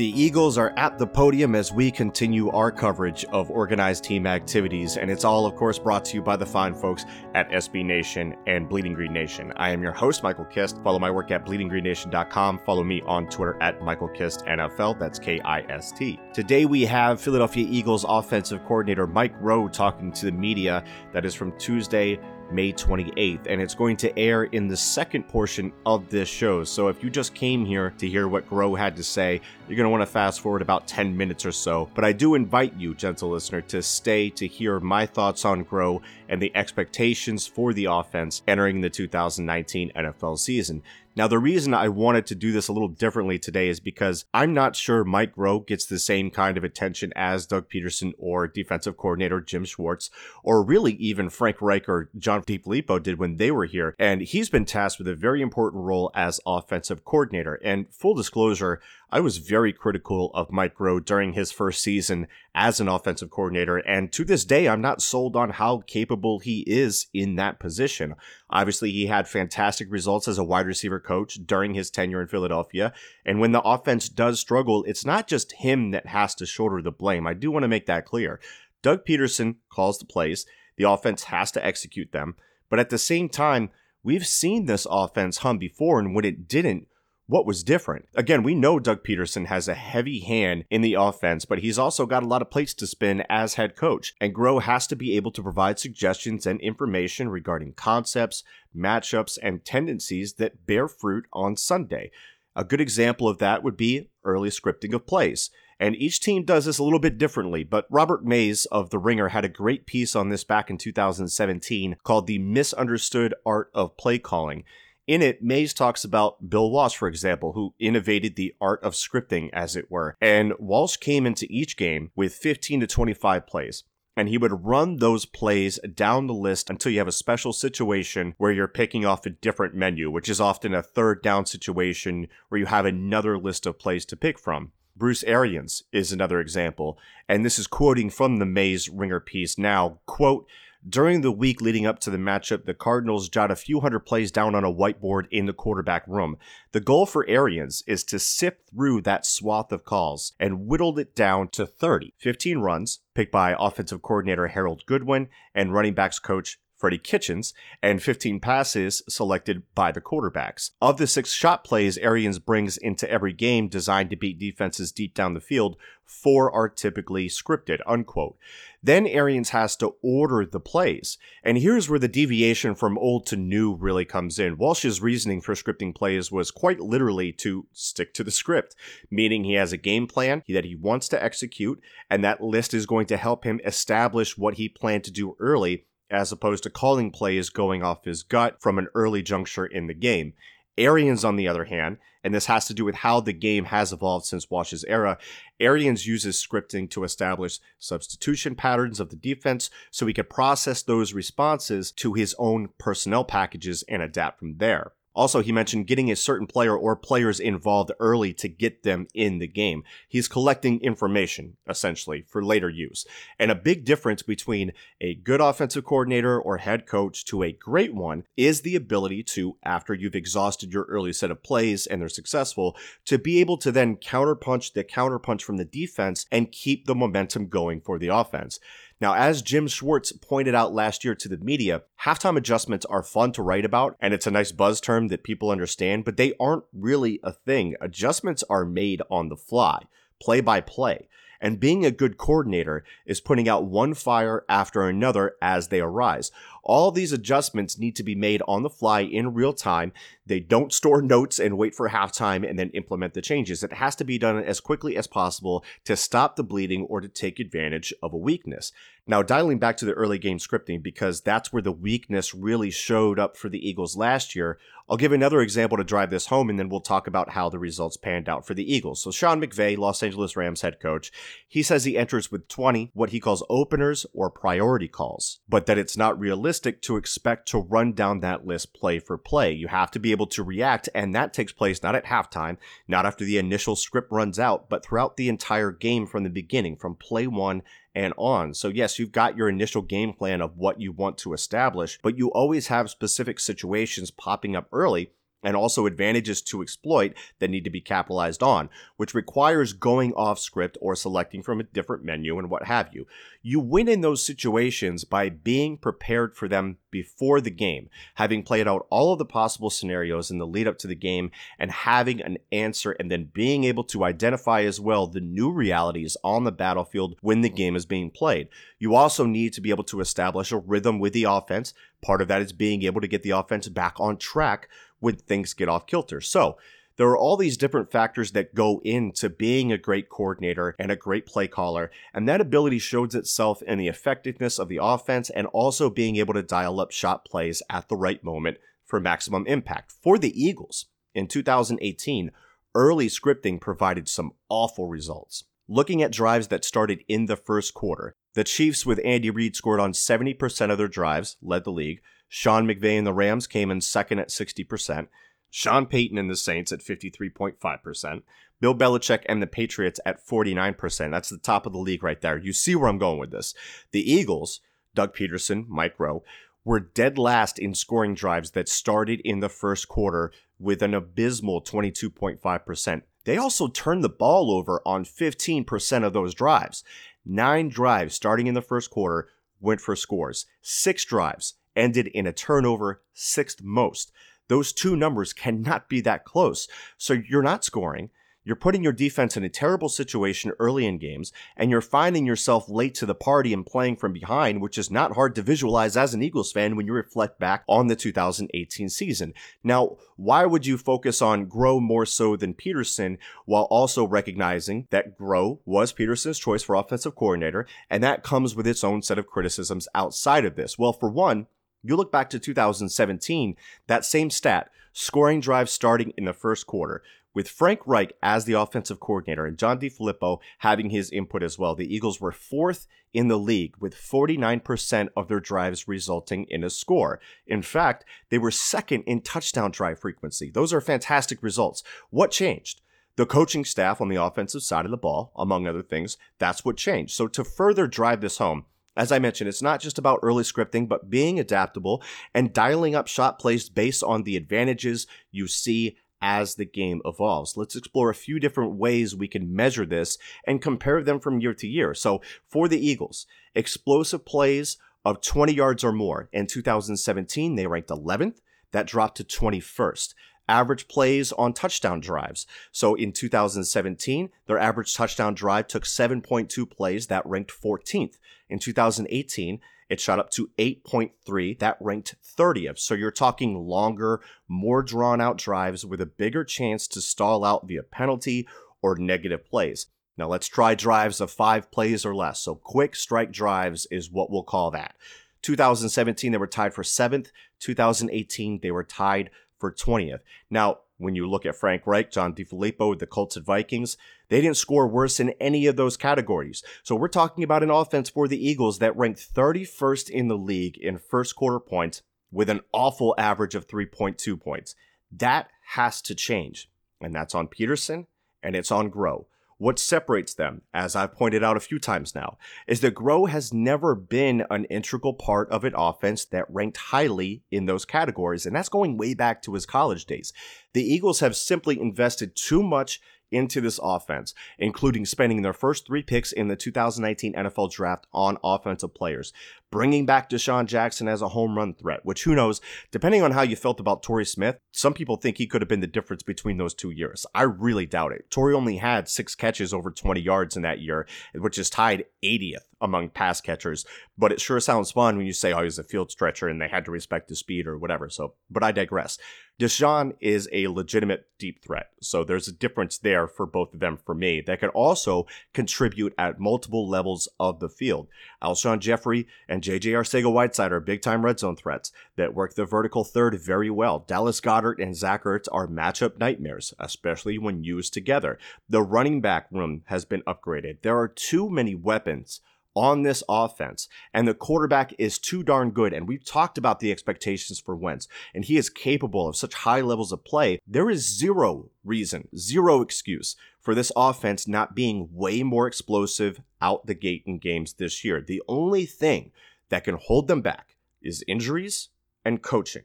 The 0.00 0.18
Eagles 0.18 0.56
are 0.56 0.72
at 0.78 0.96
the 0.96 1.06
podium 1.06 1.54
as 1.54 1.74
we 1.74 1.90
continue 1.90 2.48
our 2.52 2.72
coverage 2.72 3.26
of 3.26 3.50
organized 3.50 4.02
team 4.02 4.26
activities, 4.26 4.96
and 4.96 5.10
it's 5.10 5.26
all, 5.26 5.44
of 5.44 5.56
course, 5.56 5.78
brought 5.78 6.06
to 6.06 6.14
you 6.14 6.22
by 6.22 6.36
the 6.36 6.46
fine 6.46 6.72
folks 6.72 7.04
at 7.34 7.50
SB 7.50 7.84
Nation 7.84 8.34
and 8.46 8.66
Bleeding 8.66 8.94
Green 8.94 9.12
Nation. 9.12 9.52
I 9.56 9.68
am 9.68 9.82
your 9.82 9.92
host, 9.92 10.22
Michael 10.22 10.46
Kist. 10.46 10.80
Follow 10.82 10.98
my 10.98 11.10
work 11.10 11.30
at 11.30 11.44
bleedinggreennation.com. 11.44 12.60
Follow 12.60 12.82
me 12.82 13.02
on 13.04 13.26
Twitter 13.26 13.58
at 13.60 13.82
Michael 13.82 14.08
Kist 14.08 14.42
NFL. 14.46 14.98
That's 14.98 15.18
K 15.18 15.38
I 15.40 15.70
S 15.70 15.92
T. 15.92 16.18
Today 16.32 16.64
we 16.64 16.86
have 16.86 17.20
Philadelphia 17.20 17.66
Eagles 17.68 18.06
offensive 18.08 18.64
coordinator 18.64 19.06
Mike 19.06 19.38
Groh 19.38 19.70
talking 19.70 20.12
to 20.12 20.24
the 20.24 20.32
media. 20.32 20.82
That 21.12 21.26
is 21.26 21.34
from 21.34 21.52
Tuesday, 21.58 22.18
May 22.50 22.72
28th, 22.72 23.46
and 23.46 23.60
it's 23.60 23.74
going 23.74 23.96
to 23.98 24.18
air 24.18 24.44
in 24.44 24.68
the 24.68 24.76
second 24.76 25.28
portion 25.28 25.72
of 25.86 26.08
this 26.08 26.28
show. 26.28 26.64
So 26.64 26.88
if 26.88 27.02
you 27.02 27.10
just 27.10 27.34
came 27.34 27.64
here 27.64 27.90
to 27.98 28.08
hear 28.08 28.28
what 28.28 28.48
Groh 28.48 28.76
had 28.76 28.96
to 28.96 29.02
say, 29.02 29.40
you're 29.68 29.76
going 29.76 29.84
to 29.84 29.90
want 29.90 30.02
to 30.02 30.06
fast 30.06 30.40
forward 30.40 30.62
about 30.62 30.86
10 30.86 31.16
minutes 31.16 31.46
or 31.46 31.52
so. 31.52 31.88
But 31.94 32.04
I 32.04 32.12
do 32.12 32.34
invite 32.34 32.74
you, 32.76 32.94
gentle 32.94 33.30
listener, 33.30 33.60
to 33.62 33.82
stay 33.82 34.30
to 34.30 34.46
hear 34.46 34.80
my 34.80 35.06
thoughts 35.06 35.44
on 35.44 35.64
Groh 35.64 36.02
and 36.28 36.40
the 36.40 36.54
expectations 36.56 37.46
for 37.46 37.72
the 37.72 37.86
offense 37.86 38.42
entering 38.48 38.80
the 38.80 38.90
2019 38.90 39.92
NFL 39.94 40.38
season. 40.38 40.82
Now, 41.16 41.26
the 41.26 41.38
reason 41.38 41.74
I 41.74 41.88
wanted 41.88 42.26
to 42.26 42.34
do 42.34 42.52
this 42.52 42.68
a 42.68 42.72
little 42.72 42.88
differently 42.88 43.38
today 43.38 43.68
is 43.68 43.80
because 43.80 44.24
I'm 44.32 44.54
not 44.54 44.76
sure 44.76 45.02
Mike 45.02 45.34
Groh 45.34 45.66
gets 45.66 45.84
the 45.84 45.98
same 45.98 46.30
kind 46.30 46.56
of 46.56 46.62
attention 46.62 47.12
as 47.16 47.46
Doug 47.46 47.68
Pederson 47.68 48.12
or 48.16 48.46
defensive 48.46 48.96
coordinator 48.96 49.40
Jim 49.40 49.64
Schwartz, 49.64 50.10
or 50.44 50.62
really 50.62 50.92
even 50.94 51.28
Frank 51.28 51.60
Reich 51.60 51.88
or 51.88 52.10
John 52.16 52.42
DeFilippo 52.42 53.02
did 53.02 53.18
when 53.18 53.36
they 53.38 53.50
were 53.50 53.64
here. 53.64 53.96
And 53.98 54.22
he's 54.22 54.50
been 54.50 54.64
tasked 54.64 54.98
with 54.98 55.08
a 55.08 55.16
very 55.16 55.42
important 55.42 55.82
role 55.82 56.12
as 56.14 56.40
offensive 56.46 57.04
coordinator. 57.04 57.54
And 57.64 57.92
full 57.92 58.14
disclosure, 58.14 58.80
I 59.12 59.18
was 59.18 59.38
very 59.38 59.72
critical 59.72 60.30
of 60.34 60.52
Mike 60.52 60.76
Groh 60.76 61.04
during 61.04 61.32
his 61.32 61.50
first 61.50 61.82
season 61.82 62.28
as 62.54 62.78
an 62.78 62.86
offensive 62.86 63.28
coordinator, 63.28 63.78
and 63.78 64.12
to 64.12 64.24
this 64.24 64.44
day, 64.44 64.68
I'm 64.68 64.80
not 64.80 65.02
sold 65.02 65.34
on 65.34 65.50
how 65.50 65.82
capable 65.86 66.38
he 66.38 66.60
is 66.60 67.08
in 67.12 67.34
that 67.34 67.58
position. 67.58 68.14
Obviously, 68.50 68.92
he 68.92 69.06
had 69.06 69.26
fantastic 69.26 69.90
results 69.90 70.28
as 70.28 70.38
a 70.38 70.44
wide 70.44 70.66
receiver 70.66 71.00
coach 71.00 71.40
during 71.44 71.74
his 71.74 71.90
tenure 71.90 72.22
in 72.22 72.28
Philadelphia, 72.28 72.92
and 73.26 73.40
when 73.40 73.50
the 73.50 73.62
offense 73.62 74.08
does 74.08 74.38
struggle, 74.38 74.84
it's 74.84 75.04
not 75.04 75.26
just 75.26 75.52
him 75.52 75.90
that 75.90 76.06
has 76.06 76.36
to 76.36 76.46
shoulder 76.46 76.80
the 76.80 76.92
blame. 76.92 77.26
I 77.26 77.34
do 77.34 77.50
want 77.50 77.64
to 77.64 77.68
make 77.68 77.86
that 77.86 78.06
clear. 78.06 78.38
Doug 78.80 79.04
Pederson 79.04 79.56
calls 79.70 79.98
the 79.98 80.06
plays, 80.06 80.46
the 80.76 80.88
offense 80.88 81.24
has 81.24 81.50
to 81.52 81.66
execute 81.66 82.12
them, 82.12 82.36
but 82.68 82.78
at 82.78 82.90
the 82.90 82.98
same 82.98 83.28
time, 83.28 83.70
we've 84.04 84.26
seen 84.26 84.66
this 84.66 84.86
offense 84.88 85.38
hum 85.38 85.58
before, 85.58 85.98
and 85.98 86.14
when 86.14 86.24
it 86.24 86.46
didn't, 86.46 86.86
what 87.30 87.46
was 87.46 87.62
different? 87.62 88.08
Again, 88.16 88.42
we 88.42 88.56
know 88.56 88.80
Doug 88.80 89.04
Pederson 89.04 89.46
has 89.46 89.68
a 89.68 89.74
heavy 89.74 90.18
hand 90.18 90.64
in 90.68 90.80
the 90.80 90.94
offense, 90.94 91.44
but 91.44 91.60
he's 91.60 91.78
also 91.78 92.04
got 92.04 92.24
a 92.24 92.26
lot 92.26 92.42
of 92.42 92.50
plates 92.50 92.74
to 92.74 92.88
spin 92.88 93.22
as 93.28 93.54
head 93.54 93.76
coach. 93.76 94.14
And 94.20 94.34
Groh 94.34 94.60
has 94.60 94.88
to 94.88 94.96
be 94.96 95.16
able 95.16 95.30
to 95.32 95.42
provide 95.42 95.78
suggestions 95.78 96.44
and 96.44 96.60
information 96.60 97.28
regarding 97.28 97.74
concepts, 97.74 98.42
matchups, 98.76 99.38
and 99.40 99.64
tendencies 99.64 100.34
that 100.34 100.66
bear 100.66 100.88
fruit 100.88 101.26
on 101.32 101.56
Sunday. 101.56 102.10
A 102.56 102.64
good 102.64 102.80
example 102.80 103.28
of 103.28 103.38
that 103.38 103.62
would 103.62 103.76
be 103.76 104.10
early 104.24 104.50
scripting 104.50 104.92
of 104.92 105.06
plays. 105.06 105.50
And 105.78 105.94
each 105.96 106.20
team 106.20 106.44
does 106.44 106.64
this 106.64 106.78
a 106.78 106.84
little 106.84 106.98
bit 106.98 107.16
differently, 107.16 107.62
but 107.62 107.86
Robert 107.90 108.24
Mays 108.24 108.66
of 108.66 108.90
The 108.90 108.98
Ringer 108.98 109.28
had 109.28 109.44
a 109.44 109.48
great 109.48 109.86
piece 109.86 110.16
on 110.16 110.30
this 110.30 110.42
back 110.42 110.68
in 110.68 110.78
2017 110.78 111.96
called 112.02 112.26
The 112.26 112.40
Misunderstood 112.40 113.34
Art 113.46 113.70
of 113.72 113.96
Play 113.96 114.18
Calling. 114.18 114.64
In 115.10 115.22
it, 115.22 115.42
Mays 115.42 115.74
talks 115.74 116.04
about 116.04 116.48
Bill 116.48 116.70
Walsh, 116.70 116.94
for 116.94 117.08
example, 117.08 117.54
who 117.54 117.74
innovated 117.80 118.36
the 118.36 118.54
art 118.60 118.80
of 118.84 118.92
scripting, 118.92 119.50
as 119.52 119.74
it 119.74 119.90
were. 119.90 120.16
And 120.20 120.52
Walsh 120.60 120.98
came 120.98 121.26
into 121.26 121.48
each 121.50 121.76
game 121.76 122.12
with 122.14 122.32
15 122.32 122.78
to 122.78 122.86
25 122.86 123.44
plays 123.44 123.82
and 124.16 124.28
he 124.28 124.38
would 124.38 124.64
run 124.64 124.96
those 124.98 125.24
plays 125.24 125.80
down 125.94 126.28
the 126.28 126.34
list 126.34 126.70
until 126.70 126.92
you 126.92 126.98
have 126.98 127.08
a 127.08 127.12
special 127.12 127.52
situation 127.52 128.34
where 128.38 128.52
you're 128.52 128.68
picking 128.68 129.04
off 129.04 129.26
a 129.26 129.30
different 129.30 129.74
menu, 129.74 130.10
which 130.10 130.28
is 130.28 130.40
often 130.40 130.74
a 130.74 130.82
third 130.82 131.22
down 131.22 131.44
situation 131.44 132.28
where 132.48 132.60
you 132.60 132.66
have 132.66 132.84
another 132.84 133.36
list 133.36 133.66
of 133.66 133.80
plays 133.80 134.04
to 134.04 134.16
pick 134.16 134.38
from. 134.38 134.70
Bruce 134.96 135.24
Arians 135.24 135.84
is 135.90 136.12
another 136.12 136.38
example, 136.38 136.98
and 137.28 137.44
this 137.44 137.58
is 137.58 137.66
quoting 137.66 138.10
from 138.10 138.36
the 138.36 138.46
Mays 138.46 138.88
Ringer 138.88 139.18
piece 139.18 139.58
now, 139.58 139.98
quote, 140.06 140.46
during 140.88 141.20
the 141.20 141.32
week 141.32 141.60
leading 141.60 141.86
up 141.86 141.98
to 142.00 142.10
the 142.10 142.16
matchup, 142.16 142.64
the 142.64 142.74
Cardinals 142.74 143.28
jot 143.28 143.50
a 143.50 143.56
few 143.56 143.80
hundred 143.80 144.00
plays 144.00 144.32
down 144.32 144.54
on 144.54 144.64
a 144.64 144.72
whiteboard 144.72 145.26
in 145.30 145.46
the 145.46 145.52
quarterback 145.52 146.06
room. 146.06 146.38
The 146.72 146.80
goal 146.80 147.06
for 147.06 147.26
Arians 147.28 147.82
is 147.86 148.02
to 148.04 148.18
sift 148.18 148.70
through 148.70 149.02
that 149.02 149.26
swath 149.26 149.72
of 149.72 149.84
calls 149.84 150.32
and 150.40 150.66
whittled 150.66 150.98
it 150.98 151.14
down 151.14 151.48
to 151.48 151.66
30. 151.66 152.14
15 152.18 152.58
runs, 152.58 153.00
picked 153.14 153.32
by 153.32 153.54
offensive 153.58 154.02
coordinator 154.02 154.48
Harold 154.48 154.84
Goodwin 154.86 155.28
and 155.54 155.74
running 155.74 155.94
backs 155.94 156.18
coach 156.18 156.58
Freddie 156.80 156.96
Kitchens, 156.96 157.52
and 157.82 158.02
15 158.02 158.40
passes 158.40 159.02
selected 159.06 159.62
by 159.74 159.92
the 159.92 160.00
quarterbacks. 160.00 160.70
Of 160.80 160.96
the 160.96 161.06
six 161.06 161.30
shot 161.30 161.62
plays 161.62 161.98
Arians 161.98 162.38
brings 162.38 162.78
into 162.78 163.08
every 163.10 163.34
game 163.34 163.68
designed 163.68 164.08
to 164.10 164.16
beat 164.16 164.38
defenses 164.38 164.90
deep 164.90 165.14
down 165.14 165.34
the 165.34 165.40
field, 165.40 165.76
four 166.06 166.50
are 166.50 166.70
typically 166.70 167.28
scripted, 167.28 167.80
unquote. 167.86 168.38
Then 168.82 169.06
Arians 169.06 169.50
has 169.50 169.76
to 169.76 169.94
order 170.02 170.46
the 170.46 170.58
plays. 170.58 171.18
And 171.44 171.58
here's 171.58 171.90
where 171.90 171.98
the 171.98 172.08
deviation 172.08 172.74
from 172.74 172.96
old 172.96 173.26
to 173.26 173.36
new 173.36 173.74
really 173.74 174.06
comes 174.06 174.38
in. 174.38 174.56
Walsh's 174.56 175.02
reasoning 175.02 175.42
for 175.42 175.54
scripting 175.54 175.94
plays 175.94 176.32
was 176.32 176.50
quite 176.50 176.80
literally 176.80 177.30
to 177.32 177.66
stick 177.72 178.14
to 178.14 178.24
the 178.24 178.30
script, 178.30 178.74
meaning 179.10 179.44
he 179.44 179.52
has 179.52 179.74
a 179.74 179.76
game 179.76 180.06
plan 180.06 180.42
that 180.48 180.64
he 180.64 180.74
wants 180.74 181.08
to 181.10 181.22
execute, 181.22 181.78
and 182.08 182.24
that 182.24 182.40
list 182.40 182.72
is 182.72 182.86
going 182.86 183.06
to 183.06 183.18
help 183.18 183.44
him 183.44 183.60
establish 183.66 184.38
what 184.38 184.54
he 184.54 184.66
planned 184.66 185.04
to 185.04 185.10
do 185.10 185.36
early 185.38 185.84
as 186.10 186.32
opposed 186.32 186.62
to 186.64 186.70
calling 186.70 187.10
plays 187.10 187.50
going 187.50 187.82
off 187.82 188.04
his 188.04 188.22
gut 188.22 188.60
from 188.60 188.78
an 188.78 188.88
early 188.94 189.22
juncture 189.22 189.66
in 189.66 189.86
the 189.86 189.94
game. 189.94 190.32
Arians, 190.76 191.24
on 191.24 191.36
the 191.36 191.48
other 191.48 191.64
hand, 191.64 191.98
and 192.22 192.34
this 192.34 192.46
has 192.46 192.66
to 192.66 192.74
do 192.74 192.84
with 192.84 192.96
how 192.96 193.20
the 193.20 193.32
game 193.32 193.66
has 193.66 193.92
evolved 193.92 194.26
since 194.26 194.50
Walsh's 194.50 194.84
era, 194.84 195.18
Arians 195.58 196.06
uses 196.06 196.36
scripting 196.36 196.90
to 196.90 197.04
establish 197.04 197.58
substitution 197.78 198.54
patterns 198.54 199.00
of 199.00 199.10
the 199.10 199.16
defense 199.16 199.70
so 199.90 200.06
he 200.06 200.14
could 200.14 200.30
process 200.30 200.82
those 200.82 201.14
responses 201.14 201.90
to 201.92 202.14
his 202.14 202.34
own 202.38 202.70
personnel 202.78 203.24
packages 203.24 203.84
and 203.88 204.02
adapt 204.02 204.38
from 204.38 204.56
there. 204.58 204.92
Also, 205.14 205.42
he 205.42 205.50
mentioned 205.50 205.86
getting 205.86 206.10
a 206.10 206.16
certain 206.16 206.46
player 206.46 206.76
or 206.76 206.94
players 206.94 207.40
involved 207.40 207.90
early 207.98 208.32
to 208.32 208.48
get 208.48 208.84
them 208.84 209.08
in 209.12 209.38
the 209.38 209.48
game. 209.48 209.82
He's 210.08 210.28
collecting 210.28 210.80
information, 210.80 211.56
essentially, 211.68 212.24
for 212.28 212.44
later 212.44 212.70
use. 212.70 213.04
And 213.38 213.50
a 213.50 213.56
big 213.56 213.84
difference 213.84 214.22
between 214.22 214.72
a 215.00 215.14
good 215.14 215.40
offensive 215.40 215.84
coordinator 215.84 216.40
or 216.40 216.58
head 216.58 216.86
coach 216.86 217.24
to 217.26 217.42
a 217.42 217.52
great 217.52 217.94
one 217.94 218.24
is 218.36 218.60
the 218.60 218.76
ability 218.76 219.24
to, 219.24 219.56
after 219.64 219.94
you've 219.94 220.14
exhausted 220.14 220.72
your 220.72 220.84
early 220.84 221.12
set 221.12 221.30
of 221.30 221.42
plays 221.42 221.86
and 221.86 222.00
they're 222.00 222.08
successful, 222.08 222.76
to 223.04 223.18
be 223.18 223.40
able 223.40 223.56
to 223.58 223.72
then 223.72 223.96
counterpunch 223.96 224.72
the 224.72 224.84
counterpunch 224.84 225.42
from 225.42 225.56
the 225.56 225.64
defense 225.64 226.26
and 226.30 226.52
keep 226.52 226.86
the 226.86 226.94
momentum 226.94 227.48
going 227.48 227.80
for 227.80 227.98
the 227.98 228.08
offense. 228.08 228.60
Now, 229.00 229.14
as 229.14 229.40
Jim 229.40 229.66
Schwartz 229.66 230.12
pointed 230.12 230.54
out 230.54 230.74
last 230.74 231.04
year 231.04 231.14
to 231.14 231.28
the 231.28 231.38
media, 231.38 231.82
halftime 232.02 232.36
adjustments 232.36 232.84
are 232.84 233.02
fun 233.02 233.32
to 233.32 233.42
write 233.42 233.64
about, 233.64 233.96
and 233.98 234.12
it's 234.12 234.26
a 234.26 234.30
nice 234.30 234.52
buzz 234.52 234.78
term 234.78 235.08
that 235.08 235.24
people 235.24 235.50
understand, 235.50 236.04
but 236.04 236.18
they 236.18 236.34
aren't 236.38 236.64
really 236.74 237.18
a 237.22 237.32
thing. 237.32 237.76
Adjustments 237.80 238.44
are 238.50 238.66
made 238.66 239.00
on 239.10 239.30
the 239.30 239.36
fly, 239.36 239.84
play 240.20 240.42
by 240.42 240.60
play. 240.60 241.08
And 241.40 241.58
being 241.58 241.86
a 241.86 241.90
good 241.90 242.18
coordinator 242.18 242.84
is 243.06 243.22
putting 243.22 243.48
out 243.48 243.64
one 243.64 243.94
fire 243.94 244.44
after 244.50 244.82
another 244.82 245.36
as 245.40 245.68
they 245.68 245.80
arise. 245.80 246.30
All 246.62 246.90
these 246.90 247.12
adjustments 247.12 247.78
need 247.78 247.96
to 247.96 248.02
be 248.02 248.14
made 248.14 248.42
on 248.46 248.62
the 248.62 248.70
fly 248.70 249.00
in 249.00 249.34
real 249.34 249.52
time. 249.52 249.92
They 250.26 250.40
don't 250.40 250.72
store 250.72 251.02
notes 251.02 251.38
and 251.38 251.58
wait 251.58 251.74
for 251.74 251.88
halftime 251.88 252.48
and 252.48 252.58
then 252.58 252.70
implement 252.70 253.14
the 253.14 253.22
changes. 253.22 253.62
It 253.62 253.74
has 253.74 253.96
to 253.96 254.04
be 254.04 254.18
done 254.18 254.42
as 254.42 254.60
quickly 254.60 254.96
as 254.96 255.06
possible 255.06 255.64
to 255.84 255.96
stop 255.96 256.36
the 256.36 256.44
bleeding 256.44 256.82
or 256.82 257.00
to 257.00 257.08
take 257.08 257.40
advantage 257.40 257.92
of 258.02 258.12
a 258.12 258.18
weakness. 258.18 258.72
Now, 259.06 259.22
dialing 259.22 259.58
back 259.58 259.76
to 259.78 259.84
the 259.84 259.94
early 259.94 260.18
game 260.18 260.38
scripting, 260.38 260.82
because 260.82 261.20
that's 261.20 261.52
where 261.52 261.62
the 261.62 261.72
weakness 261.72 262.34
really 262.34 262.70
showed 262.70 263.18
up 263.18 263.36
for 263.36 263.48
the 263.48 263.68
Eagles 263.68 263.96
last 263.96 264.36
year, 264.36 264.58
I'll 264.90 264.96
give 264.96 265.12
another 265.12 265.40
example 265.40 265.78
to 265.78 265.84
drive 265.84 266.10
this 266.10 266.26
home, 266.26 266.50
and 266.50 266.58
then 266.58 266.68
we'll 266.68 266.80
talk 266.80 267.06
about 267.06 267.30
how 267.30 267.48
the 267.48 267.60
results 267.60 267.96
panned 267.96 268.28
out 268.28 268.44
for 268.44 268.54
the 268.54 268.74
Eagles. 268.74 269.00
So, 269.00 269.12
Sean 269.12 269.40
McVay, 269.40 269.78
Los 269.78 270.02
Angeles 270.02 270.34
Rams 270.34 270.62
head 270.62 270.80
coach, 270.80 271.12
he 271.46 271.62
says 271.62 271.84
he 271.84 271.96
enters 271.96 272.32
with 272.32 272.48
20 272.48 272.90
what 272.92 273.10
he 273.10 273.20
calls 273.20 273.44
openers 273.48 274.04
or 274.12 274.30
priority 274.30 274.88
calls, 274.88 275.38
but 275.48 275.66
that 275.66 275.78
it's 275.78 275.96
not 275.96 276.18
realistic 276.18 276.82
to 276.82 276.96
expect 276.96 277.46
to 277.50 277.58
run 277.58 277.92
down 277.92 278.18
that 278.18 278.44
list 278.44 278.74
play 278.74 278.98
for 278.98 279.16
play. 279.16 279.52
You 279.52 279.68
have 279.68 279.92
to 279.92 280.00
be 280.00 280.10
able 280.10 280.26
to 280.26 280.42
react, 280.42 280.88
and 280.92 281.14
that 281.14 281.32
takes 281.32 281.52
place 281.52 281.84
not 281.84 281.94
at 281.94 282.06
halftime, 282.06 282.56
not 282.88 283.06
after 283.06 283.24
the 283.24 283.38
initial 283.38 283.76
script 283.76 284.10
runs 284.10 284.40
out, 284.40 284.68
but 284.68 284.84
throughout 284.84 285.16
the 285.16 285.28
entire 285.28 285.70
game 285.70 286.04
from 286.04 286.24
the 286.24 286.30
beginning, 286.30 286.74
from 286.74 286.96
play 286.96 287.28
one 287.28 287.62
and 287.94 288.14
on. 288.16 288.54
So, 288.54 288.68
yes, 288.68 288.98
you've 288.98 289.12
got 289.12 289.36
your 289.36 289.48
initial 289.48 289.82
game 289.82 290.12
plan 290.12 290.40
of 290.40 290.56
what 290.56 290.80
you 290.80 290.92
want 290.92 291.18
to 291.18 291.32
establish, 291.32 291.98
but 292.02 292.16
you 292.16 292.30
always 292.32 292.68
have 292.68 292.90
specific 292.90 293.40
situations 293.40 294.10
popping 294.10 294.56
up 294.56 294.68
early 294.72 295.12
and 295.42 295.56
also 295.56 295.86
advantages 295.86 296.42
to 296.42 296.62
exploit 296.62 297.14
that 297.38 297.50
need 297.50 297.64
to 297.64 297.70
be 297.70 297.80
capitalized 297.80 298.42
on, 298.42 298.68
which 298.96 299.14
requires 299.14 299.72
going 299.72 300.12
off 300.14 300.38
script 300.38 300.76
or 300.80 300.94
selecting 300.94 301.42
from 301.42 301.60
a 301.60 301.64
different 301.64 302.04
menu 302.04 302.38
and 302.38 302.50
what 302.50 302.64
have 302.64 302.90
you. 302.92 303.06
You 303.42 303.58
win 303.58 303.88
in 303.88 304.02
those 304.02 304.24
situations 304.24 305.04
by 305.04 305.30
being 305.30 305.78
prepared 305.78 306.36
for 306.36 306.46
them 306.46 306.76
before 306.90 307.40
the 307.40 307.50
game, 307.50 307.88
having 308.16 308.42
played 308.42 308.68
out 308.68 308.86
all 308.90 309.12
of 309.12 309.18
the 309.18 309.24
possible 309.24 309.70
scenarios 309.70 310.30
in 310.30 310.38
the 310.38 310.46
lead 310.46 310.68
up 310.68 310.76
to 310.78 310.86
the 310.86 310.94
game 310.94 311.30
and 311.58 311.70
having 311.70 312.20
an 312.20 312.38
answer 312.52 312.92
and 312.92 313.10
then 313.10 313.30
being 313.32 313.64
able 313.64 313.84
to 313.84 314.04
identify 314.04 314.62
as 314.62 314.80
well 314.80 315.06
the 315.06 315.20
new 315.20 315.50
realities 315.50 316.16
on 316.22 316.44
the 316.44 316.52
battlefield 316.52 317.16
when 317.22 317.40
the 317.40 317.48
game 317.48 317.76
is 317.76 317.86
being 317.86 318.10
played. 318.10 318.48
You 318.78 318.94
also 318.94 319.24
need 319.24 319.52
to 319.54 319.60
be 319.60 319.70
able 319.70 319.84
to 319.84 320.00
establish 320.00 320.52
a 320.52 320.58
rhythm 320.58 320.98
with 320.98 321.12
the 321.12 321.24
offense. 321.24 321.72
Part 322.02 322.22
of 322.22 322.28
that 322.28 322.42
is 322.42 322.52
being 322.52 322.82
able 322.82 323.00
to 323.00 323.08
get 323.08 323.22
the 323.22 323.30
offense 323.30 323.68
back 323.68 323.94
on 323.98 324.16
track 324.16 324.68
when 325.00 325.16
things 325.16 325.54
get 325.54 325.68
off 325.68 325.86
kilter. 325.86 326.20
So, 326.20 326.56
there 326.96 327.08
are 327.08 327.16
all 327.16 327.38
these 327.38 327.56
different 327.56 327.90
factors 327.90 328.32
that 328.32 328.54
go 328.54 328.82
into 328.84 329.30
being 329.30 329.72
a 329.72 329.78
great 329.78 330.10
coordinator 330.10 330.76
and 330.78 330.90
a 330.90 330.96
great 330.96 331.24
play 331.24 331.48
caller, 331.48 331.90
and 332.12 332.28
that 332.28 332.42
ability 332.42 332.78
shows 332.78 333.14
itself 333.14 333.62
in 333.62 333.78
the 333.78 333.88
effectiveness 333.88 334.58
of 334.58 334.68
the 334.68 334.80
offense 334.82 335.30
and 335.30 335.46
also 335.46 335.88
being 335.88 336.16
able 336.16 336.34
to 336.34 336.42
dial 336.42 336.78
up 336.78 336.90
shot 336.90 337.24
plays 337.24 337.62
at 337.70 337.88
the 337.88 337.96
right 337.96 338.22
moment 338.22 338.58
for 338.84 339.00
maximum 339.00 339.46
impact. 339.46 339.92
For 340.02 340.18
the 340.18 340.38
Eagles 340.38 340.86
in 341.14 341.26
2018, 341.26 342.32
early 342.74 343.06
scripting 343.06 343.58
provided 343.60 344.06
some 344.06 344.32
awful 344.50 344.86
results. 344.86 345.44
Looking 345.68 346.02
at 346.02 346.12
drives 346.12 346.48
that 346.48 346.64
started 346.64 347.02
in 347.08 347.26
the 347.26 347.36
first 347.36 347.72
quarter, 347.72 348.14
the 348.34 348.44
Chiefs 348.44 348.86
with 348.86 349.00
Andy 349.04 349.30
Reid 349.30 349.56
scored 349.56 349.80
on 349.80 349.92
70% 349.92 350.70
of 350.70 350.78
their 350.78 350.88
drives, 350.88 351.36
led 351.42 351.64
the 351.64 351.72
league. 351.72 352.00
Sean 352.28 352.66
McVay 352.66 352.96
and 352.96 353.06
the 353.06 353.12
Rams 353.12 353.46
came 353.46 353.70
in 353.70 353.80
second 353.80 354.20
at 354.20 354.28
60%. 354.28 355.08
Sean 355.50 355.86
Payton 355.86 356.16
and 356.16 356.30
the 356.30 356.36
Saints 356.36 356.70
at 356.70 356.80
53.5%. 356.80 358.22
Bill 358.60 358.74
Belichick 358.74 359.22
and 359.26 359.42
the 359.42 359.46
Patriots 359.46 359.98
at 360.06 360.24
49%. 360.24 361.10
That's 361.10 361.30
the 361.30 361.38
top 361.38 361.66
of 361.66 361.72
the 361.72 361.78
league 361.78 362.04
right 362.04 362.20
there. 362.20 362.38
You 362.38 362.52
see 362.52 362.76
where 362.76 362.88
I'm 362.88 362.98
going 362.98 363.18
with 363.18 363.32
this. 363.32 363.54
The 363.90 364.08
Eagles, 364.08 364.60
Doug 364.94 365.14
Pederson, 365.14 365.66
Mike 365.66 365.96
Groh, 365.98 366.20
were 366.64 366.78
dead 366.78 367.18
last 367.18 367.58
in 367.58 367.74
scoring 367.74 368.14
drives 368.14 368.52
that 368.52 368.68
started 368.68 369.20
in 369.24 369.40
the 369.40 369.48
first 369.48 369.88
quarter 369.88 370.30
with 370.58 370.82
an 370.82 370.94
abysmal 370.94 371.62
22.5%. 371.62 373.02
They 373.24 373.36
also 373.36 373.68
turned 373.68 374.04
the 374.04 374.08
ball 374.08 374.50
over 374.50 374.80
on 374.86 375.04
15% 375.04 376.04
of 376.04 376.12
those 376.12 376.34
drives. 376.34 376.84
Nine 377.24 377.68
drives 377.68 378.14
starting 378.14 378.46
in 378.46 378.54
the 378.54 378.62
first 378.62 378.90
quarter 378.90 379.28
went 379.60 379.80
for 379.80 379.94
scores. 379.94 380.46
Six 380.62 381.04
drives 381.04 381.54
ended 381.76 382.06
in 382.08 382.26
a 382.26 382.32
turnover, 382.32 383.02
sixth 383.12 383.62
most. 383.62 384.12
Those 384.48 384.72
two 384.72 384.96
numbers 384.96 385.32
cannot 385.34 385.88
be 385.88 386.00
that 386.02 386.24
close. 386.24 386.68
So 386.96 387.14
you're 387.14 387.42
not 387.42 387.64
scoring. 387.64 388.10
You're 388.42 388.56
putting 388.56 388.82
your 388.82 388.94
defense 388.94 389.36
in 389.36 389.44
a 389.44 389.50
terrible 389.50 389.90
situation 389.90 390.52
early 390.58 390.86
in 390.86 390.96
games, 390.96 391.30
and 391.58 391.70
you're 391.70 391.82
finding 391.82 392.24
yourself 392.24 392.70
late 392.70 392.94
to 392.94 393.06
the 393.06 393.14
party 393.14 393.52
and 393.52 393.66
playing 393.66 393.96
from 393.96 394.14
behind, 394.14 394.62
which 394.62 394.78
is 394.78 394.90
not 394.90 395.14
hard 395.14 395.34
to 395.34 395.42
visualize 395.42 395.94
as 395.94 396.14
an 396.14 396.22
Eagles 396.22 396.50
fan 396.50 396.74
when 396.74 396.86
you 396.86 396.94
reflect 396.94 397.38
back 397.38 397.64
on 397.68 397.88
the 397.88 397.96
2018 397.96 398.88
season. 398.88 399.34
Now, 399.62 399.98
why 400.16 400.46
would 400.46 400.64
you 400.64 400.78
focus 400.78 401.20
on 401.20 401.46
Groh 401.46 401.82
more 401.82 402.06
so 402.06 402.34
than 402.34 402.54
Pederson 402.54 403.18
while 403.44 403.64
also 403.64 404.06
recognizing 404.06 404.86
that 404.88 405.18
Groh 405.18 405.58
was 405.66 405.92
Pederson's 405.92 406.38
choice 406.38 406.62
for 406.62 406.76
offensive 406.76 407.14
coordinator, 407.14 407.66
and 407.90 408.02
that 408.02 408.22
comes 408.22 408.54
with 408.56 408.66
its 408.66 408.82
own 408.82 409.02
set 409.02 409.18
of 409.18 409.26
criticisms 409.26 409.86
outside 409.94 410.46
of 410.46 410.56
this? 410.56 410.78
Well, 410.78 410.94
for 410.94 411.10
one, 411.10 411.46
you 411.82 411.94
look 411.94 412.10
back 412.10 412.30
to 412.30 412.38
2017, 412.38 413.56
that 413.86 414.04
same 414.04 414.30
stat, 414.30 414.70
scoring 414.92 415.40
drives 415.40 415.72
starting 415.72 416.12
in 416.16 416.24
the 416.24 416.32
first 416.32 416.66
quarter, 416.66 417.02
with 417.34 417.48
Frank 417.48 417.80
Reich 417.86 418.12
as 418.22 418.44
the 418.44 418.54
offensive 418.54 419.00
coordinator 419.00 419.46
and 419.46 419.58
John 419.58 419.78
DeFilippo 419.78 420.38
having 420.58 420.90
his 420.90 421.10
input 421.10 421.42
as 421.42 421.58
well. 421.58 421.74
The 421.74 421.92
Eagles 421.92 422.20
were 422.20 422.32
fourth 422.32 422.86
in 423.12 423.28
the 423.28 423.38
league 423.38 423.74
with 423.78 423.94
49% 423.94 425.08
of 425.16 425.28
their 425.28 425.40
drives 425.40 425.88
resulting 425.88 426.44
in 426.44 426.64
a 426.64 426.70
score. 426.70 427.20
In 427.46 427.62
fact, 427.62 428.04
they 428.30 428.38
were 428.38 428.50
second 428.50 429.02
in 429.02 429.20
touchdown 429.20 429.70
drive 429.70 429.98
frequency. 429.98 430.50
Those 430.50 430.72
are 430.72 430.80
fantastic 430.80 431.42
results. 431.42 431.82
What 432.10 432.30
changed? 432.30 432.80
The 433.16 433.26
coaching 433.26 433.64
staff 433.64 434.00
on 434.00 434.08
the 434.08 434.22
offensive 434.22 434.62
side 434.62 434.84
of 434.84 434.90
the 434.90 434.96
ball, 434.96 435.32
among 435.36 435.66
other 435.66 435.82
things, 435.82 436.16
that's 436.38 436.64
what 436.64 436.76
changed. 436.76 437.12
So, 437.14 437.26
to 437.28 437.44
further 437.44 437.86
drive 437.86 438.20
this 438.20 438.38
home, 438.38 438.64
as 438.96 439.12
I 439.12 439.18
mentioned, 439.18 439.48
it's 439.48 439.62
not 439.62 439.80
just 439.80 439.98
about 439.98 440.20
early 440.22 440.42
scripting, 440.42 440.88
but 440.88 441.10
being 441.10 441.38
adaptable 441.38 442.02
and 442.34 442.52
dialing 442.52 442.94
up 442.94 443.08
shot 443.08 443.38
plays 443.38 443.68
based 443.68 444.02
on 444.02 444.22
the 444.22 444.36
advantages 444.36 445.06
you 445.30 445.46
see 445.46 445.96
as 446.20 446.54
the 446.54 446.64
game 446.64 447.00
evolves. 447.04 447.56
Let's 447.56 447.76
explore 447.76 448.10
a 448.10 448.14
few 448.14 448.38
different 448.38 448.72
ways 448.72 449.14
we 449.14 449.28
can 449.28 449.54
measure 449.54 449.86
this 449.86 450.18
and 450.46 450.62
compare 450.62 451.02
them 451.02 451.20
from 451.20 451.40
year 451.40 451.54
to 451.54 451.66
year. 451.66 451.94
So, 451.94 452.20
for 452.48 452.68
the 452.68 452.84
Eagles, 452.84 453.26
explosive 453.54 454.24
plays 454.24 454.76
of 455.04 455.22
20 455.22 455.54
yards 455.54 455.82
or 455.82 455.92
more. 455.92 456.28
In 456.32 456.46
2017, 456.46 457.54
they 457.54 457.66
ranked 457.66 457.88
11th. 457.88 458.40
That 458.72 458.86
dropped 458.86 459.16
to 459.16 459.24
21st 459.24 460.14
average 460.50 460.88
plays 460.88 461.30
on 461.32 461.52
touchdown 461.52 462.00
drives. 462.00 462.46
So 462.72 462.96
in 462.96 463.12
2017, 463.12 464.30
their 464.46 464.58
average 464.58 464.92
touchdown 464.94 465.32
drive 465.32 465.68
took 465.68 465.84
7.2 465.84 466.68
plays, 466.68 467.06
that 467.06 467.24
ranked 467.24 467.52
14th. 467.52 468.18
In 468.48 468.58
2018, 468.58 469.60
it 469.90 470.00
shot 470.00 470.20
up 470.20 470.30
to 470.30 470.50
8.3, 470.56 471.58
that 471.58 471.76
ranked 471.80 472.14
30th. 472.24 472.78
So 472.78 472.94
you're 472.94 473.10
talking 473.10 473.58
longer, 473.58 474.20
more 474.48 474.82
drawn 474.82 475.20
out 475.20 475.36
drives 475.36 475.84
with 475.84 476.00
a 476.00 476.06
bigger 476.06 476.44
chance 476.44 476.86
to 476.88 477.00
stall 477.00 477.44
out 477.44 477.66
via 477.66 477.82
penalty 477.82 478.48
or 478.80 478.96
negative 478.96 479.44
plays. 479.44 479.88
Now 480.16 480.28
let's 480.28 480.46
try 480.46 480.74
drives 480.74 481.20
of 481.20 481.30
five 481.30 481.70
plays 481.72 482.06
or 482.06 482.14
less. 482.14 482.40
So 482.40 482.54
quick 482.54 482.94
strike 482.94 483.32
drives 483.32 483.86
is 483.90 484.10
what 484.10 484.30
we'll 484.30 484.44
call 484.44 484.70
that. 484.70 484.94
2017, 485.42 486.32
they 486.32 486.38
were 486.38 486.46
tied 486.46 486.72
for 486.72 486.84
seventh. 486.84 487.32
2018, 487.58 488.60
they 488.60 488.70
were 488.70 488.84
tied 488.84 489.30
for 489.58 489.72
20th. 489.72 490.20
Now, 490.50 490.78
when 490.98 491.16
you 491.16 491.28
look 491.28 491.46
at 491.46 491.56
Frank 491.56 491.86
Reich, 491.86 492.12
John 492.12 492.34
DeFilippo, 492.34 492.98
the 492.98 493.06
Colts 493.06 493.36
and 493.36 493.44
Vikings, 493.46 493.96
they 494.30 494.40
didn't 494.40 494.56
score 494.56 494.88
worse 494.88 495.20
in 495.20 495.34
any 495.40 495.66
of 495.66 495.76
those 495.76 495.98
categories. 495.98 496.62
So 496.82 496.96
we're 496.96 497.08
talking 497.08 497.44
about 497.44 497.62
an 497.62 497.70
offense 497.70 498.08
for 498.08 498.26
the 498.26 498.42
Eagles 498.42 498.78
that 498.78 498.96
ranked 498.96 499.34
31st 499.34 500.08
in 500.08 500.28
the 500.28 500.38
league 500.38 500.78
in 500.78 500.98
first 500.98 501.36
quarter 501.36 501.60
points 501.60 502.02
with 502.32 502.48
an 502.48 502.60
awful 502.72 503.14
average 503.18 503.54
of 503.54 503.66
3.2 503.66 504.40
points. 504.40 504.74
That 505.12 505.48
has 505.74 506.00
to 506.02 506.14
change. 506.14 506.70
And 507.00 507.14
that's 507.14 507.34
on 507.34 507.48
Pederson 507.48 508.06
and 508.42 508.56
it's 508.56 508.70
on 508.70 508.90
Groh. 508.90 509.26
What 509.58 509.78
separates 509.78 510.32
them, 510.32 510.62
as 510.72 510.96
I've 510.96 511.12
pointed 511.12 511.44
out 511.44 511.58
a 511.58 511.60
few 511.60 511.78
times 511.78 512.14
now, 512.14 512.38
is 512.66 512.80
that 512.80 512.94
Groh 512.94 513.28
has 513.28 513.52
never 513.52 513.94
been 513.94 514.42
an 514.48 514.64
integral 514.66 515.12
part 515.12 515.50
of 515.50 515.64
an 515.64 515.74
offense 515.76 516.24
that 516.24 516.46
ranked 516.48 516.78
highly 516.78 517.42
in 517.50 517.66
those 517.66 517.84
categories, 517.84 518.46
and 518.46 518.56
that's 518.56 518.70
going 518.70 518.96
way 518.96 519.12
back 519.12 519.42
to 519.42 519.52
his 519.52 519.66
college 519.66 520.06
days. 520.06 520.32
The 520.72 520.82
Eagles 520.82 521.20
have 521.20 521.36
simply 521.36 521.78
invested 521.78 522.34
too 522.34 522.62
much 522.62 523.02
into 523.30 523.60
this 523.60 523.80
offense, 523.82 524.34
including 524.58 525.06
spending 525.06 525.42
their 525.42 525.52
first 525.52 525.86
three 525.86 526.02
picks 526.02 526.32
in 526.32 526.48
the 526.48 526.56
2019 526.56 527.34
NFL 527.34 527.70
draft 527.70 528.06
on 528.12 528.38
offensive 528.42 528.94
players. 528.94 529.32
Bringing 529.70 530.06
back 530.06 530.28
DeSean 530.28 530.66
Jackson 530.66 531.08
as 531.08 531.22
a 531.22 531.28
home 531.28 531.56
run 531.56 531.74
threat, 531.74 532.04
which 532.04 532.24
who 532.24 532.34
knows, 532.34 532.60
depending 532.90 533.22
on 533.22 533.32
how 533.32 533.42
you 533.42 533.56
felt 533.56 533.80
about 533.80 534.02
Torrey 534.02 534.26
Smith, 534.26 534.58
some 534.72 534.94
people 534.94 535.16
think 535.16 535.38
he 535.38 535.46
could 535.46 535.62
have 535.62 535.68
been 535.68 535.80
the 535.80 535.86
difference 535.86 536.22
between 536.22 536.58
those 536.58 536.74
two 536.74 536.90
years. 536.90 537.26
I 537.34 537.42
really 537.42 537.86
doubt 537.86 538.12
it. 538.12 538.30
Torrey 538.30 538.54
only 538.54 538.76
had 538.76 539.08
six 539.08 539.34
catches 539.34 539.72
over 539.72 539.90
20 539.90 540.20
yards 540.20 540.56
in 540.56 540.62
that 540.62 540.80
year, 540.80 541.06
which 541.34 541.58
is 541.58 541.70
tied 541.70 542.04
80th 542.22 542.64
among 542.80 543.10
pass 543.10 543.40
catchers. 543.40 543.84
But 544.16 544.32
it 544.32 544.40
sure 544.40 544.60
sounds 544.60 544.90
fun 544.90 545.16
when 545.16 545.26
you 545.26 545.32
say, 545.32 545.52
oh, 545.52 545.62
he's 545.62 545.78
a 545.78 545.84
field 545.84 546.10
stretcher 546.10 546.48
and 546.48 546.60
they 546.60 546.68
had 546.68 546.84
to 546.86 546.90
respect 546.90 547.28
his 547.28 547.38
speed 547.38 547.66
or 547.66 547.78
whatever. 547.78 548.08
So, 548.08 548.34
but 548.50 548.62
I 548.62 548.72
digress. 548.72 549.18
DeSean 549.60 550.14
is 550.20 550.48
a 550.52 550.68
legitimate 550.68 551.26
deep 551.38 551.62
threat. 551.62 551.90
So 552.00 552.24
there's 552.24 552.48
a 552.48 552.52
difference 552.52 552.96
there 552.96 553.28
for 553.28 553.44
both 553.44 553.74
of 553.74 553.80
them 553.80 553.98
for 553.98 554.14
me 554.14 554.40
that 554.46 554.60
can 554.60 554.70
also 554.70 555.26
contribute 555.52 556.14
at 556.16 556.40
multiple 556.40 556.88
levels 556.88 557.28
of 557.38 557.60
the 557.60 557.68
field. 557.68 558.08
Alshon 558.42 558.78
Jeffery 558.78 559.26
and 559.48 559.59
JJ 559.62 559.92
Arcega 559.92 560.32
Whiteside 560.32 560.72
are 560.72 560.80
big 560.80 561.02
time 561.02 561.24
red 561.24 561.38
zone 561.38 561.56
threats 561.56 561.92
that 562.16 562.34
work 562.34 562.54
the 562.54 562.64
vertical 562.64 563.04
third 563.04 563.40
very 563.40 563.70
well. 563.70 564.04
Dallas 564.06 564.40
Goedert 564.40 564.82
and 564.82 564.96
Zach 564.96 565.24
Ertz 565.24 565.48
are 565.52 565.66
matchup 565.66 566.18
nightmares, 566.18 566.74
especially 566.78 567.38
when 567.38 567.64
used 567.64 567.94
together. 567.94 568.38
The 568.68 568.82
running 568.82 569.20
back 569.20 569.46
room 569.50 569.82
has 569.86 570.04
been 570.04 570.22
upgraded. 570.22 570.82
There 570.82 570.98
are 570.98 571.08
too 571.08 571.50
many 571.50 571.74
weapons 571.74 572.40
on 572.80 573.02
this 573.02 573.22
offense, 573.28 573.88
and 574.14 574.26
the 574.26 574.32
quarterback 574.32 574.94
is 574.98 575.18
too 575.18 575.42
darn 575.42 575.70
good. 575.70 575.92
And 575.92 576.08
we've 576.08 576.24
talked 576.24 576.56
about 576.56 576.80
the 576.80 576.90
expectations 576.90 577.60
for 577.60 577.76
Wentz, 577.76 578.08
and 578.34 578.42
he 578.42 578.56
is 578.56 578.70
capable 578.70 579.28
of 579.28 579.36
such 579.36 579.52
high 579.52 579.82
levels 579.82 580.12
of 580.12 580.24
play. 580.24 580.58
There 580.66 580.88
is 580.88 581.06
zero 581.06 581.68
reason, 581.84 582.28
zero 582.34 582.80
excuse 582.80 583.36
for 583.60 583.74
this 583.74 583.92
offense 583.94 584.48
not 584.48 584.74
being 584.74 585.10
way 585.12 585.42
more 585.42 585.66
explosive 585.66 586.40
out 586.62 586.86
the 586.86 586.94
gate 586.94 587.22
in 587.26 587.38
games 587.38 587.74
this 587.74 588.02
year. 588.02 588.22
The 588.26 588.42
only 588.48 588.86
thing 588.86 589.32
that 589.68 589.84
can 589.84 589.96
hold 589.96 590.26
them 590.26 590.40
back 590.40 590.76
is 591.02 591.22
injuries 591.28 591.90
and 592.24 592.42
coaching. 592.42 592.84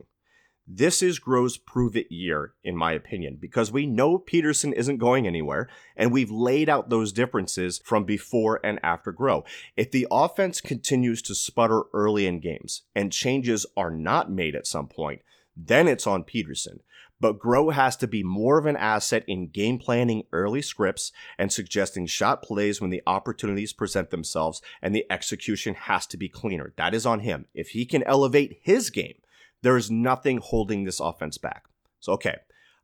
This 0.67 1.03
is 1.03 1.19
Groh's 1.19 1.57
prove 1.57 1.95
it 1.95 2.11
year, 2.11 2.53
in 2.63 2.75
my 2.75 2.93
opinion, 2.93 3.37
because 3.39 3.71
we 3.71 3.85
know 3.85 4.17
Pederson 4.17 4.73
isn't 4.73 4.97
going 4.97 5.27
anywhere, 5.27 5.69
and 5.95 6.11
we've 6.11 6.31
laid 6.31 6.69
out 6.69 6.89
those 6.89 7.13
differences 7.13 7.79
from 7.85 8.03
before 8.03 8.59
and 8.63 8.79
after 8.81 9.13
Groh. 9.13 9.45
If 9.77 9.91
the 9.91 10.07
offense 10.09 10.61
continues 10.61 11.21
to 11.23 11.35
sputter 11.35 11.83
early 11.93 12.25
in 12.25 12.39
games 12.39 12.81
and 12.95 13.11
changes 13.11 13.67
are 13.77 13.91
not 13.91 14.31
made 14.31 14.55
at 14.55 14.65
some 14.65 14.87
point, 14.87 15.21
then 15.55 15.87
it's 15.87 16.07
on 16.07 16.23
Pederson. 16.23 16.79
But 17.19 17.39
Groh 17.39 17.71
has 17.73 17.95
to 17.97 18.07
be 18.07 18.23
more 18.23 18.57
of 18.57 18.65
an 18.65 18.75
asset 18.75 19.23
in 19.27 19.49
game 19.49 19.77
planning 19.77 20.23
early 20.33 20.63
scripts 20.63 21.11
and 21.37 21.53
suggesting 21.53 22.07
shot 22.07 22.41
plays 22.41 22.81
when 22.81 22.89
the 22.89 23.03
opportunities 23.05 23.71
present 23.71 24.09
themselves, 24.09 24.63
and 24.81 24.95
the 24.95 25.05
execution 25.11 25.75
has 25.75 26.07
to 26.07 26.17
be 26.17 26.27
cleaner. 26.27 26.73
That 26.75 26.95
is 26.95 27.05
on 27.05 27.19
him. 27.19 27.45
If 27.53 27.69
he 27.69 27.85
can 27.85 28.01
elevate 28.03 28.59
his 28.63 28.89
game, 28.89 29.15
there 29.61 29.77
is 29.77 29.91
nothing 29.91 30.37
holding 30.37 30.83
this 30.83 30.99
offense 30.99 31.37
back. 31.37 31.65
So, 31.99 32.13
okay, 32.13 32.37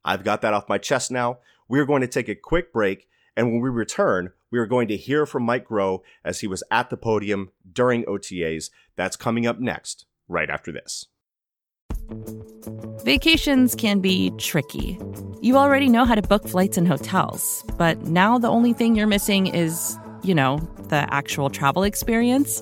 I've 0.04 0.24
got 0.24 0.42
that 0.42 0.54
off 0.54 0.70
my 0.70 0.78
chest 0.78 1.12
now. 1.12 1.40
We're 1.68 1.86
going 1.86 2.01
to 2.01 2.08
take 2.08 2.30
a 2.30 2.36
quick 2.36 2.74
break. 2.74 3.08
And 3.38 3.51
when 3.51 3.62
we 3.62 3.70
return, 3.70 4.32
we 4.50 4.60
are 4.60 4.66
going 4.66 4.88
to 4.90 4.98
hear 4.98 5.25
from 5.25 5.44
Mike 5.44 5.68
Groh 5.68 6.01
as 6.25 6.42
he 6.42 6.48
was 6.48 6.63
at 6.70 6.90
the 6.90 6.98
podium 6.98 7.51
during 7.72 8.04
OTAs. 8.04 8.70
That's 8.96 9.16
coming 9.16 9.48
up 9.48 9.60
next, 9.60 10.06
right 10.28 10.50
after 10.50 10.72
this. 10.72 11.08
Vacations 13.06 13.74
can 13.74 14.00
be 14.00 14.32
tricky. 14.38 15.00
You 15.42 15.58
already 15.58 15.88
know 15.90 16.06
how 16.06 16.16
to 16.16 16.22
book 16.22 16.48
flights 16.48 16.78
and 16.78 16.88
hotels, 16.88 17.63
but 17.78 18.01
now 18.04 18.38
the 18.38 18.50
only 18.50 18.74
thing 18.74 18.96
you're 18.96 19.08
missing 19.08 19.48
is, 19.48 19.98
you 20.24 20.36
know, 20.36 20.58
the 20.90 21.12
actual 21.13 21.50
travel 21.50 21.84
experience. 21.84 22.62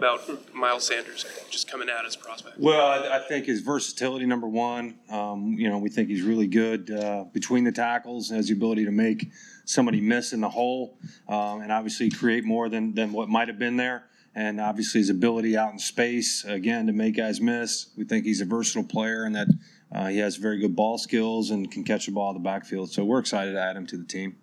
about 0.00 0.54
Miles 0.54 0.86
Sanders 0.86 1.26
just 1.50 1.70
coming 1.70 1.90
out 1.90 2.06
as 2.06 2.16
a 2.16 2.18
prospect? 2.18 2.58
Well, 2.58 2.80
I, 2.80 3.18
I 3.18 3.28
think 3.28 3.44
his 3.44 3.60
versatility, 3.60 4.24
number 4.24 4.48
one. 4.48 4.98
Um, 5.10 5.54
you 5.58 5.68
know, 5.68 5.78
we 5.78 5.90
think 5.90 6.08
he's 6.08 6.22
really 6.22 6.46
good 6.46 6.90
uh, 6.90 7.24
between 7.32 7.64
the 7.64 7.72
tackles, 7.72 8.30
has 8.30 8.48
the 8.48 8.54
ability 8.54 8.86
to 8.86 8.90
make 8.90 9.30
somebody 9.66 10.00
miss 10.00 10.32
in 10.32 10.40
the 10.40 10.48
hole, 10.48 10.98
um, 11.28 11.60
and 11.60 11.70
obviously 11.70 12.10
create 12.10 12.44
more 12.44 12.70
than 12.70 12.94
than 12.94 13.12
what 13.12 13.28
might 13.28 13.48
have 13.48 13.58
been 13.58 13.76
there. 13.76 14.04
And 14.34 14.60
obviously 14.60 15.00
his 15.00 15.10
ability 15.10 15.56
out 15.56 15.72
in 15.72 15.78
space 15.78 16.44
again 16.44 16.86
to 16.86 16.92
make 16.92 17.16
guys 17.16 17.40
miss. 17.40 17.88
We 17.96 18.04
think 18.04 18.24
he's 18.24 18.40
a 18.40 18.44
versatile 18.44 18.84
player 18.84 19.24
and 19.24 19.34
that 19.34 19.48
uh, 19.92 20.06
he 20.06 20.18
has 20.18 20.36
very 20.36 20.60
good 20.60 20.76
ball 20.76 20.98
skills 20.98 21.50
and 21.50 21.70
can 21.70 21.82
catch 21.82 22.06
the 22.06 22.12
ball 22.12 22.30
in 22.30 22.34
the 22.34 22.48
backfield. 22.48 22.92
So 22.92 23.04
we're 23.04 23.18
excited 23.18 23.52
to 23.52 23.60
add 23.60 23.76
him 23.76 23.86
to 23.88 23.96
the 23.96 24.04
team. 24.04 24.36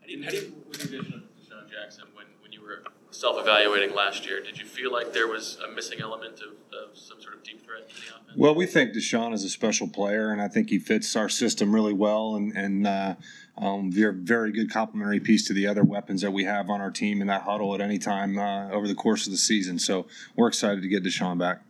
How 0.00 0.06
do 0.06 0.12
you, 0.12 0.22
how 0.22 0.30
do 0.30 0.36
you, 0.36 0.52
vision 0.72 1.14
of 1.14 1.22
DeSean 1.36 1.68
Jackson 1.68 2.04
when, 2.14 2.26
when 2.42 2.52
you 2.52 2.62
were 2.62 2.84
self-evaluating 3.14 3.94
last 3.94 4.26
year, 4.26 4.42
did 4.42 4.58
you 4.58 4.66
feel 4.66 4.92
like 4.92 5.12
there 5.12 5.28
was 5.28 5.58
a 5.66 5.70
missing 5.70 6.00
element 6.00 6.40
of, 6.40 6.52
of 6.76 6.96
some 6.96 7.20
sort 7.20 7.34
of 7.34 7.42
deep 7.42 7.64
threat 7.64 7.82
in 7.82 7.86
the 7.88 8.16
offense? 8.16 8.36
Well, 8.36 8.54
we 8.54 8.66
think 8.66 8.92
DeSean 8.92 9.32
is 9.32 9.44
a 9.44 9.48
special 9.48 9.88
player, 9.88 10.32
and 10.32 10.42
I 10.42 10.48
think 10.48 10.70
he 10.70 10.78
fits 10.78 11.14
our 11.14 11.28
system 11.28 11.74
really 11.74 11.92
well, 11.92 12.34
and 12.34 12.56
and 12.56 12.86
uh, 12.86 13.14
um, 13.56 13.92
they're 13.92 14.10
a 14.10 14.12
very 14.12 14.50
good 14.52 14.70
complementary 14.70 15.20
piece 15.20 15.46
to 15.46 15.52
the 15.52 15.66
other 15.66 15.84
weapons 15.84 16.22
that 16.22 16.32
we 16.32 16.44
have 16.44 16.68
on 16.68 16.80
our 16.80 16.90
team 16.90 17.20
in 17.20 17.28
that 17.28 17.42
huddle 17.42 17.74
at 17.74 17.80
any 17.80 17.98
time 17.98 18.38
uh, 18.38 18.70
over 18.70 18.88
the 18.88 18.94
course 18.94 19.26
of 19.26 19.32
the 19.32 19.38
season. 19.38 19.78
So 19.78 20.06
we're 20.34 20.48
excited 20.48 20.82
to 20.82 20.88
get 20.88 21.04
DeSean 21.04 21.38
back. 21.38 21.62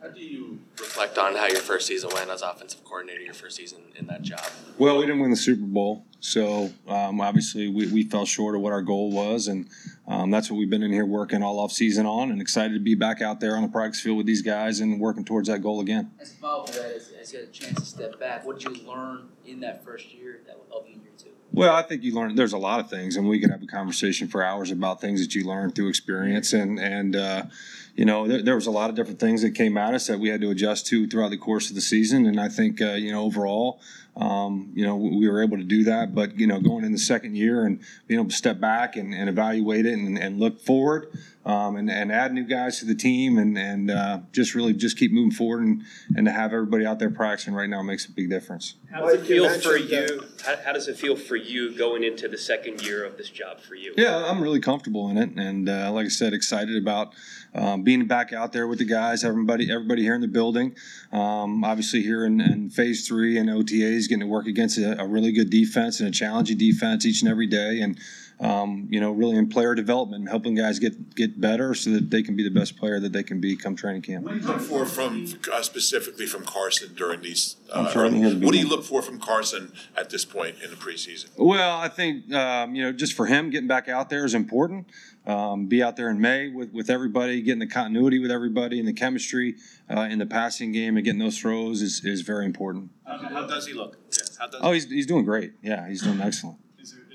How 0.00 0.08
do 0.08 0.22
you 0.22 0.60
reflect 0.78 1.18
on 1.18 1.34
how 1.34 1.46
your 1.46 1.60
first 1.60 1.86
season 1.86 2.10
went 2.14 2.30
as 2.30 2.40
offensive 2.40 2.84
coordinator, 2.84 3.20
your 3.20 3.34
first 3.34 3.56
season 3.56 3.82
in 3.96 4.06
that 4.06 4.22
job? 4.22 4.40
Well, 4.78 4.96
we 4.96 5.06
didn't 5.06 5.20
win 5.20 5.30
the 5.30 5.36
Super 5.36 5.66
Bowl, 5.66 6.06
so 6.20 6.70
um, 6.88 7.20
obviously 7.20 7.68
we, 7.68 7.86
we 7.92 8.04
fell 8.04 8.26
short 8.26 8.54
of 8.54 8.60
what 8.60 8.72
our 8.72 8.82
goal 8.82 9.10
was, 9.10 9.48
and 9.48 9.68
um, 10.06 10.30
that's 10.30 10.50
what 10.50 10.56
we've 10.56 10.70
been 10.70 10.82
in 10.82 10.92
here 10.92 11.06
working 11.06 11.42
all 11.42 11.60
off 11.60 11.72
season 11.72 12.06
on, 12.06 12.30
and 12.30 12.40
excited 12.40 12.74
to 12.74 12.80
be 12.80 12.94
back 12.94 13.22
out 13.22 13.40
there 13.40 13.56
on 13.56 13.62
the 13.62 13.68
practice 13.68 14.00
field 14.00 14.16
with 14.16 14.26
these 14.26 14.42
guys 14.42 14.80
and 14.80 15.00
working 15.00 15.24
towards 15.24 15.48
that 15.48 15.62
goal 15.62 15.80
again. 15.80 16.10
As 16.20 16.32
a 16.32 16.36
follow 16.36 16.66
that, 16.66 16.96
as, 16.96 17.12
as 17.20 17.32
you 17.32 17.40
had 17.40 17.48
a 17.48 17.52
chance 17.52 17.78
to 17.78 17.86
step 17.86 18.18
back, 18.18 18.44
what 18.44 18.58
did 18.58 18.78
you 18.78 18.86
learn 18.86 19.28
in 19.46 19.60
that 19.60 19.84
first 19.84 20.12
year 20.12 20.40
that 20.46 20.58
would 20.58 20.68
help 20.68 20.88
you 20.88 20.94
in 20.94 21.02
year 21.02 21.10
two? 21.16 21.30
Well, 21.52 21.74
I 21.74 21.82
think 21.82 22.02
you 22.02 22.14
learn. 22.14 22.34
There's 22.34 22.52
a 22.52 22.58
lot 22.58 22.80
of 22.80 22.90
things, 22.90 23.16
and 23.16 23.28
we 23.28 23.40
could 23.40 23.50
have 23.50 23.62
a 23.62 23.66
conversation 23.66 24.28
for 24.28 24.42
hours 24.42 24.70
about 24.70 25.00
things 25.00 25.20
that 25.20 25.34
you 25.34 25.44
learn 25.44 25.70
through 25.70 25.88
experience. 25.88 26.52
And 26.52 26.78
and 26.78 27.16
uh, 27.16 27.44
you 27.94 28.04
know, 28.04 28.28
there, 28.28 28.42
there, 28.42 28.54
was 28.54 28.66
a 28.66 28.70
lot 28.70 28.90
of 28.90 28.96
different 28.96 29.18
things 29.18 29.42
that 29.42 29.52
came 29.52 29.76
at 29.76 29.94
us 29.94 30.06
that 30.06 30.20
we 30.20 30.28
had 30.28 30.40
to 30.42 30.50
adjust 30.50 30.86
to 30.88 31.08
throughout 31.08 31.30
the 31.30 31.38
course 31.38 31.68
of 31.68 31.74
the 31.74 31.80
season. 31.80 32.26
And 32.26 32.38
I 32.38 32.48
think 32.48 32.82
uh, 32.82 32.92
you 32.92 33.10
know 33.10 33.24
overall, 33.24 33.80
um, 34.18 34.72
you 34.74 34.84
know, 34.84 34.96
we 34.96 35.28
were 35.28 35.42
able 35.42 35.56
to 35.56 35.64
do 35.64 35.84
that. 35.84 36.14
But 36.14 36.38
you 36.38 36.46
know, 36.46 36.60
going 36.60 36.84
in 36.84 36.92
the 36.92 36.98
second 36.98 37.36
year 37.36 37.64
and 37.64 37.80
being 38.06 38.20
able 38.20 38.30
to 38.30 38.36
step 38.36 38.60
back 38.60 38.96
and, 38.96 39.14
and 39.14 39.28
evaluate 39.28 39.86
it 39.86 39.94
and, 39.94 40.18
and 40.18 40.38
look 40.40 40.60
forward 40.60 41.16
um, 41.48 41.76
and, 41.76 41.90
and 41.90 42.12
add 42.12 42.34
new 42.34 42.44
guys 42.44 42.78
to 42.78 42.84
the 42.84 42.94
team 42.94 43.38
and 43.38 43.56
and 43.56 43.90
uh, 43.90 44.20
just 44.32 44.54
really 44.54 44.74
just 44.74 44.98
keep 44.98 45.10
moving 45.10 45.30
forward 45.30 45.62
and, 45.62 45.82
and 46.14 46.26
to 46.26 46.32
have 46.32 46.52
everybody 46.52 46.84
out 46.84 46.98
there 46.98 47.10
practicing 47.10 47.54
right 47.54 47.70
now 47.70 47.82
makes 47.82 48.06
a 48.06 48.12
big 48.12 48.28
difference. 48.28 48.74
How 48.92 49.00
does 49.00 49.14
it 49.14 49.26
feel 49.26 49.48
for 49.58 49.76
you? 49.76 50.24
How, 50.44 50.56
how, 50.66 50.72
does 50.72 50.88
it 50.88 50.98
feel 50.98 51.16
for 51.16 51.36
you 51.36 51.76
going 51.76 52.04
into 52.04 52.28
the 52.28 52.36
second 52.36 52.82
year 52.82 53.02
of 53.02 53.16
this 53.16 53.30
job 53.30 53.60
for 53.60 53.74
you? 53.74 53.94
Yeah, 53.96 54.26
I'm 54.26 54.42
really 54.42 54.60
comfortable 54.60 55.08
in 55.08 55.16
it, 55.16 55.30
and 55.36 55.68
uh, 55.70 55.90
like 55.90 56.04
I 56.04 56.10
said, 56.10 56.34
excited 56.34 56.76
about 56.76 57.14
um, 57.54 57.82
being 57.82 58.06
back 58.06 58.34
out 58.34 58.52
there 58.52 58.66
with 58.66 58.78
the 58.78 58.84
guys, 58.84 59.24
everybody 59.24 59.72
everybody 59.72 60.02
here 60.02 60.14
in 60.14 60.20
the 60.20 60.28
building. 60.28 60.76
Um, 61.12 61.64
obviously, 61.64 62.02
here 62.02 62.26
in, 62.26 62.42
in, 62.42 62.68
phase 62.68 63.08
three 63.08 63.38
and 63.38 63.48
OTAs, 63.48 64.06
getting 64.06 64.20
to 64.20 64.26
work 64.26 64.46
against 64.46 64.76
a, 64.76 65.00
a 65.00 65.06
really 65.06 65.32
good 65.32 65.48
defense 65.48 66.00
and 66.00 66.08
a 66.10 66.12
challenging 66.12 66.58
defense 66.58 67.06
each 67.06 67.22
and 67.22 67.30
every 67.30 67.46
day, 67.46 67.80
and 67.80 67.98
um, 68.40 68.86
you 68.90 69.00
know, 69.00 69.10
really 69.10 69.36
in 69.36 69.48
player 69.48 69.74
development, 69.74 70.20
and 70.20 70.28
helping 70.28 70.54
guys 70.54 70.78
get 70.78 71.14
get 71.14 71.40
better 71.40 71.74
so 71.74 71.90
that 71.90 72.10
they 72.10 72.22
can 72.22 72.36
be 72.36 72.44
the 72.44 72.50
best 72.50 72.76
player 72.76 73.00
that 73.00 73.12
they 73.12 73.22
can 73.22 73.40
be 73.40 73.56
come 73.56 73.74
training 73.74 74.02
camp. 74.02 74.24
What 74.24 74.34
do 74.34 74.40
you 74.40 74.46
look 74.46 74.60
for 74.60 74.86
from, 74.86 75.26
uh, 75.52 75.62
specifically 75.62 76.26
from 76.26 76.44
Carson 76.44 76.94
during 76.94 77.22
these? 77.22 77.56
Uh, 77.70 77.90
sorry, 77.92 78.06
I 78.08 78.10
didn't 78.10 78.24
hear 78.24 78.34
the 78.34 78.46
What 78.46 78.52
do 78.52 78.58
you 78.58 78.68
look 78.68 78.84
for 78.84 79.02
from 79.02 79.18
Carson 79.18 79.72
at 79.96 80.10
this 80.10 80.24
point 80.24 80.56
in 80.62 80.70
the 80.70 80.76
preseason? 80.76 81.26
Well, 81.36 81.78
I 81.78 81.88
think 81.88 82.32
um, 82.32 82.74
you 82.74 82.82
know, 82.84 82.92
just 82.92 83.14
for 83.14 83.26
him 83.26 83.50
getting 83.50 83.68
back 83.68 83.88
out 83.88 84.08
there 84.10 84.24
is 84.24 84.34
important. 84.34 84.86
Um, 85.26 85.66
be 85.66 85.82
out 85.82 85.96
there 85.96 86.08
in 86.08 86.18
May 86.22 86.48
with, 86.48 86.72
with 86.72 86.88
everybody, 86.88 87.42
getting 87.42 87.58
the 87.58 87.66
continuity 87.66 88.18
with 88.18 88.30
everybody, 88.30 88.78
and 88.78 88.88
the 88.88 88.94
chemistry 88.94 89.56
uh, 89.94 90.02
in 90.02 90.18
the 90.18 90.24
passing 90.24 90.72
game 90.72 90.96
and 90.96 91.04
getting 91.04 91.18
those 91.18 91.38
throws 91.38 91.82
is, 91.82 92.02
is 92.02 92.22
very 92.22 92.46
important. 92.46 92.90
How 93.04 93.46
does 93.46 93.66
he 93.66 93.74
look? 93.74 93.98
How 94.38 94.46
does, 94.46 94.60
Oh, 94.62 94.72
he's, 94.72 94.88
he's 94.88 95.04
doing 95.06 95.26
great. 95.26 95.52
Yeah, 95.60 95.86
he's 95.86 96.00
doing 96.02 96.20
excellent. 96.22 96.56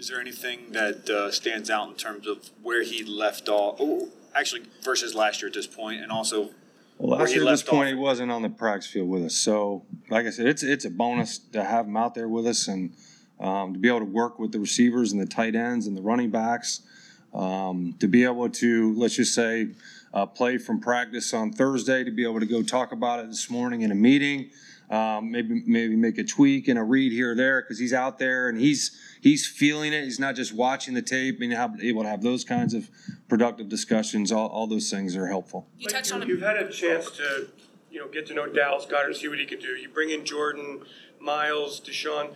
Is, 0.04 0.10
there 0.10 0.20
anything 0.20 0.72
that 0.72 1.10
uh, 1.10 1.32
stands 1.32 1.70
out 1.70 1.88
in 1.88 1.96
terms 1.96 2.28
of 2.28 2.50
where 2.62 2.84
he 2.84 3.04
left 3.04 3.48
off? 3.48 3.78
Oh, 3.80 4.10
actually, 4.36 4.64
versus 4.84 5.16
last 5.16 5.42
year 5.42 5.48
at 5.48 5.54
this 5.54 5.68
point, 5.68 6.02
and 6.02 6.12
also 6.12 6.50
Well, 6.98 7.18
last 7.20 7.30
he 7.30 7.36
year 7.36 7.48
at 7.48 7.52
this 7.52 7.64
point, 7.64 7.88
off. 7.88 7.94
he 7.94 7.96
wasn't 7.96 8.30
on 8.32 8.42
the 8.42 8.50
practice 8.50 8.92
field 8.92 9.08
with 9.08 9.24
us. 9.24 9.36
So, 9.36 9.86
like 10.10 10.26
I 10.26 10.30
said, 10.30 10.48
it's 10.48 10.62
it's 10.62 10.84
a 10.84 10.90
bonus 10.90 11.38
to 11.54 11.64
have 11.64 11.88
him 11.88 11.96
out 11.96 12.16
there 12.16 12.28
with 12.28 12.46
us 12.46 12.68
and 12.68 12.94
um, 13.40 13.74
to 13.74 13.80
be 13.80 13.88
able 13.88 14.00
to 14.00 14.06
work 14.06 14.40
with 14.40 14.52
the 14.52 14.60
receivers 14.60 15.14
and 15.14 15.22
the 15.22 15.26
tight 15.26 15.56
ends 15.56 15.88
and 15.88 15.96
the 15.96 16.02
running 16.02 16.30
backs. 16.30 16.82
Um, 17.34 17.96
to 18.00 18.08
be 18.08 18.26
able 18.26 18.48
to, 18.48 18.94
let's 18.94 19.16
just 19.16 19.34
say, 19.34 19.70
uh, 20.14 20.28
play 20.28 20.60
from 20.60 20.80
practice 20.80 21.34
on 21.34 21.52
Thursday, 21.52 22.04
to 22.04 22.12
be 22.12 22.24
able 22.24 22.40
to 22.40 22.46
go 22.46 22.62
talk 22.62 22.92
about 22.92 23.22
it 23.22 23.28
this 23.30 23.50
morning 23.50 23.82
in 23.82 23.92
a 23.92 23.96
meeting. 23.96 24.52
Um, 24.90 25.32
maybe 25.32 25.64
maybe 25.66 25.96
make 25.96 26.18
a 26.18 26.24
tweak 26.24 26.68
and 26.68 26.78
a 26.78 26.84
read 26.84 27.12
here 27.12 27.32
or 27.32 27.36
there 27.36 27.62
because 27.62 27.80
he's 27.80 27.94
out 27.94 28.20
there 28.20 28.50
and 28.50 28.60
he's 28.60 28.98
he's 29.22 29.48
feeling 29.48 29.94
it. 29.94 30.04
He's 30.04 30.20
not 30.20 30.36
just 30.36 30.54
watching 30.54 30.94
the 30.94 31.02
tape 31.02 31.42
and 31.42 31.52
have, 31.54 31.82
able 31.82 32.04
to 32.04 32.10
have 32.10 32.22
those 32.22 32.44
kinds 32.44 32.74
of 32.74 32.90
productive 33.28 33.70
discussions. 33.70 34.32
All, 34.32 34.48
all 34.50 34.68
those 34.68 34.92
things 34.92 35.16
are 35.16 35.28
helpful. 35.28 35.68
You 35.78 35.88
touched 35.88 36.12
Mike, 36.12 36.24
on 36.24 36.28
You've 36.28 36.42
had 36.42 36.58
a 36.58 36.70
chance 36.70 37.10
to, 37.12 37.48
you 37.90 38.00
know, 38.00 38.08
get 38.08 38.28
to 38.28 38.34
know 38.34 38.46
Dallas 38.46 38.86
Goedert, 38.86 39.16
see 39.16 39.28
what 39.30 39.40
he 39.40 39.46
can 39.46 39.60
do. 39.60 39.70
You 39.70 39.90
bring 39.90 40.10
in 40.10 40.26
Jordan, 40.26 40.82
Miles, 41.20 41.80
DeSean. 41.82 42.36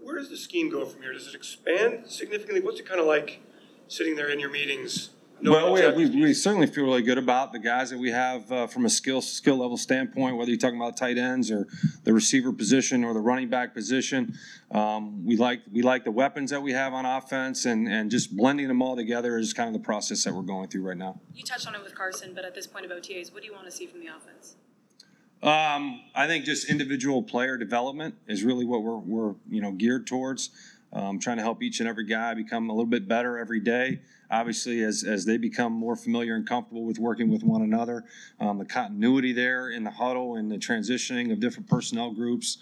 Where 0.00 0.16
does 0.16 0.30
the 0.30 0.38
scheme 0.38 0.70
go 0.70 0.86
from 0.86 1.02
here? 1.02 1.12
Does 1.12 1.28
it 1.28 1.34
expand 1.34 2.10
significantly? 2.10 2.62
What's 2.62 2.80
it 2.80 2.88
kind 2.88 3.00
of 3.00 3.06
like 3.06 3.42
sitting 3.86 4.16
there 4.16 4.30
in 4.30 4.40
your 4.40 4.50
meetings? 4.50 5.10
Knowing 5.40 5.72
Well, 5.72 5.94
we, 5.94 6.06
we, 6.06 6.22
we 6.22 6.34
certainly 6.34 6.66
feel 6.66 6.84
really 6.84 7.02
good 7.02 7.18
about 7.18 7.52
the 7.52 7.58
guys 7.58 7.90
that 7.90 7.98
we 7.98 8.10
have 8.10 8.50
uh, 8.50 8.66
from 8.66 8.86
a 8.86 8.90
skill 8.90 9.20
skill 9.20 9.56
level 9.56 9.76
standpoint. 9.76 10.36
Whether 10.36 10.50
you're 10.50 10.58
talking 10.58 10.80
about 10.80 10.96
tight 10.96 11.18
ends 11.18 11.50
or 11.50 11.66
the 12.04 12.12
receiver 12.12 12.52
position 12.52 13.04
or 13.04 13.14
the 13.14 13.20
running 13.20 13.48
back 13.48 13.74
position, 13.74 14.38
um, 14.70 15.24
we 15.24 15.36
like 15.36 15.62
we 15.72 15.82
like 15.82 16.04
the 16.04 16.10
weapons 16.10 16.50
that 16.50 16.62
we 16.62 16.72
have 16.72 16.92
on 16.92 17.04
offense, 17.04 17.64
and 17.64 17.88
and 17.88 18.10
just 18.10 18.36
blending 18.36 18.68
them 18.68 18.82
all 18.82 18.96
together 18.96 19.38
is 19.38 19.52
kind 19.52 19.68
of 19.68 19.80
the 19.80 19.84
process 19.84 20.24
that 20.24 20.34
we're 20.34 20.42
going 20.42 20.68
through 20.68 20.82
right 20.82 20.96
now. 20.96 21.20
You 21.34 21.44
touched 21.44 21.66
on 21.66 21.74
it 21.74 21.82
with 21.82 21.94
Carson, 21.94 22.32
but 22.34 22.44
at 22.44 22.54
this 22.54 22.66
point 22.66 22.84
of 22.84 22.90
OTAs, 22.90 23.32
what 23.32 23.42
do 23.42 23.48
you 23.48 23.54
want 23.54 23.66
to 23.66 23.72
see 23.72 23.86
from 23.86 24.00
the 24.00 24.06
offense? 24.06 24.56
Um, 25.42 26.00
I 26.16 26.26
think 26.26 26.44
just 26.44 26.68
individual 26.68 27.22
player 27.22 27.56
development 27.56 28.16
is 28.26 28.42
really 28.42 28.64
what 28.64 28.82
we're, 28.82 28.98
we're 28.98 29.34
you 29.48 29.60
know 29.60 29.72
geared 29.72 30.06
towards. 30.06 30.50
Um, 30.90 31.18
trying 31.18 31.36
to 31.36 31.42
help 31.42 31.62
each 31.62 31.80
and 31.80 31.88
every 31.88 32.06
guy 32.06 32.32
become 32.32 32.70
a 32.70 32.72
little 32.72 32.86
bit 32.86 33.06
better 33.06 33.38
every 33.38 33.60
day. 33.60 34.00
Obviously, 34.30 34.82
as 34.82 35.04
as 35.04 35.26
they 35.26 35.36
become 35.36 35.72
more 35.72 35.96
familiar 35.96 36.34
and 36.34 36.46
comfortable 36.46 36.84
with 36.84 36.98
working 36.98 37.30
with 37.30 37.42
one 37.42 37.60
another, 37.60 38.04
um, 38.40 38.58
the 38.58 38.64
continuity 38.64 39.32
there 39.32 39.70
in 39.70 39.84
the 39.84 39.90
huddle 39.90 40.36
and 40.36 40.50
the 40.50 40.56
transitioning 40.56 41.30
of 41.30 41.40
different 41.40 41.68
personnel 41.68 42.12
groups, 42.12 42.58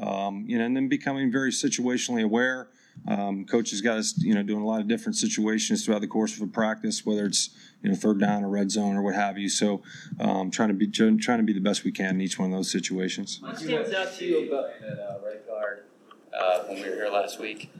um, 0.00 0.44
you 0.46 0.58
know, 0.58 0.64
and 0.64 0.76
then 0.76 0.88
becoming 0.88 1.32
very 1.32 1.50
situationally 1.50 2.22
aware. 2.22 2.68
Um, 3.08 3.46
coach 3.46 3.70
has 3.70 3.80
got 3.80 3.96
us, 3.96 4.14
you 4.18 4.34
know, 4.34 4.42
doing 4.42 4.62
a 4.62 4.66
lot 4.66 4.80
of 4.80 4.88
different 4.88 5.16
situations 5.16 5.84
throughout 5.84 6.00
the 6.00 6.08
course 6.08 6.36
of 6.36 6.42
a 6.42 6.46
practice, 6.46 7.06
whether 7.06 7.24
it's 7.24 7.50
you 7.82 7.88
know 7.88 7.96
third 7.96 8.20
down 8.20 8.44
or 8.44 8.48
red 8.48 8.70
zone 8.70 8.96
or 8.96 9.02
what 9.02 9.14
have 9.14 9.38
you. 9.38 9.48
So, 9.48 9.82
um, 10.18 10.50
trying 10.50 10.68
to 10.68 10.74
be 10.74 10.86
trying 10.86 11.38
to 11.38 11.42
be 11.42 11.52
the 11.52 11.60
best 11.60 11.84
we 11.84 11.92
can 11.92 12.16
in 12.16 12.20
each 12.20 12.38
one 12.38 12.50
of 12.52 12.56
those 12.56 12.70
situations. 12.70 13.38
What 13.40 13.58
stands 13.58 13.92
out 13.92 14.14
to 14.18 14.24
you 14.24 14.52
about 14.52 14.70
at 14.82 14.98
uh, 16.38 16.60
when 16.64 16.76
we 16.82 16.88
were 16.88 16.94
here 16.96 17.08
last 17.12 17.38
week. 17.40 17.70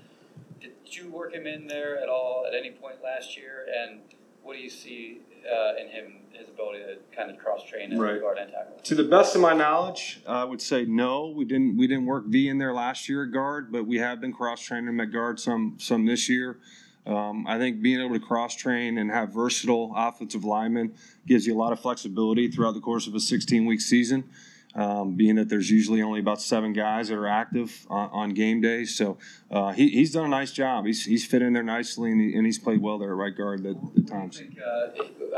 Did 0.61 0.73
you 0.91 1.11
work 1.11 1.33
him 1.33 1.47
in 1.47 1.67
there 1.67 2.01
at 2.03 2.09
all 2.09 2.45
at 2.47 2.55
any 2.55 2.71
point 2.71 2.97
last 3.03 3.37
year? 3.37 3.67
And 3.83 4.01
what 4.43 4.57
do 4.57 4.61
you 4.61 4.71
see 4.71 5.21
uh, 5.47 5.81
in 5.81 5.89
him, 5.89 6.13
his 6.33 6.49
ability 6.49 6.81
to 6.81 6.97
kind 7.17 7.31
of 7.31 7.39
cross 7.39 7.65
train 7.65 7.93
as 7.93 7.99
a 7.99 8.03
Right. 8.03 8.21
guard 8.21 8.39
and 8.39 8.51
tackle? 8.51 8.77
To 8.83 8.95
the 8.95 9.05
best 9.05 9.35
of 9.35 9.41
my 9.41 9.55
knowledge, 9.55 10.21
I 10.27 10.45
would 10.45 10.61
say 10.61 10.85
no. 10.85 11.29
We 11.29 11.45
didn't 11.45 11.77
we 11.77 11.87
didn't 11.87 12.07
work 12.07 12.27
V 12.27 12.49
in 12.49 12.59
there 12.59 12.73
last 12.75 13.09
year 13.09 13.25
at 13.25 13.33
guard, 13.33 13.73
but 13.73 13.87
we 13.87 13.99
have 13.99 14.21
been 14.21 14.33
cross 14.33 14.61
training 14.63 14.89
him 14.89 15.01
at 15.01 15.13
guard 15.13 15.39
some 15.41 15.77
some 15.79 16.05
this 16.07 16.29
year. 16.29 16.59
Um, 17.07 17.47
I 17.47 17.57
think 17.57 17.81
being 17.81 17.99
able 18.01 18.15
to 18.15 18.21
cross 18.21 18.55
train 18.55 18.99
and 18.99 19.11
have 19.11 19.33
versatile 19.33 19.93
offensive 19.97 20.45
linemen 20.45 20.95
gives 21.27 21.47
you 21.47 21.57
a 21.57 21.59
lot 21.59 21.73
of 21.73 21.81
flexibility 21.81 22.49
throughout 22.51 22.75
the 22.75 22.81
course 22.81 23.07
of 23.07 23.15
a 23.15 23.21
16 23.21 23.65
week 23.65 23.81
season. 23.81 24.25
Um, 24.73 25.17
being 25.17 25.35
that 25.35 25.49
there's 25.49 25.69
usually 25.69 26.01
only 26.01 26.21
about 26.21 26.41
seven 26.41 26.73
guys 26.73 27.09
that 27.09 27.17
are 27.17 27.27
active 27.27 27.87
on, 27.91 28.09
on 28.13 28.29
game 28.31 28.61
day, 28.61 28.85
so 28.85 29.19
uh, 29.51 29.73
he, 29.73 29.89
he's 29.89 30.13
done 30.13 30.27
a 30.27 30.29
nice 30.29 30.53
job. 30.53 30.87
He's, 30.87 31.05
he's 31.05 31.27
fit 31.27 31.43
in 31.43 31.55
there 31.55 31.65
nicely, 31.65 32.13
and, 32.13 32.21
he, 32.21 32.37
and 32.37 32.47
he's 32.47 32.59
played 32.59 32.81
well 32.81 32.97
there 32.97 33.11
at 33.11 33.17
right 33.17 33.37
guard 33.37 33.67
at 33.67 33.77
the 33.97 34.03
times. 34.03 34.39
think, 34.39 34.57
uh, 34.61 34.91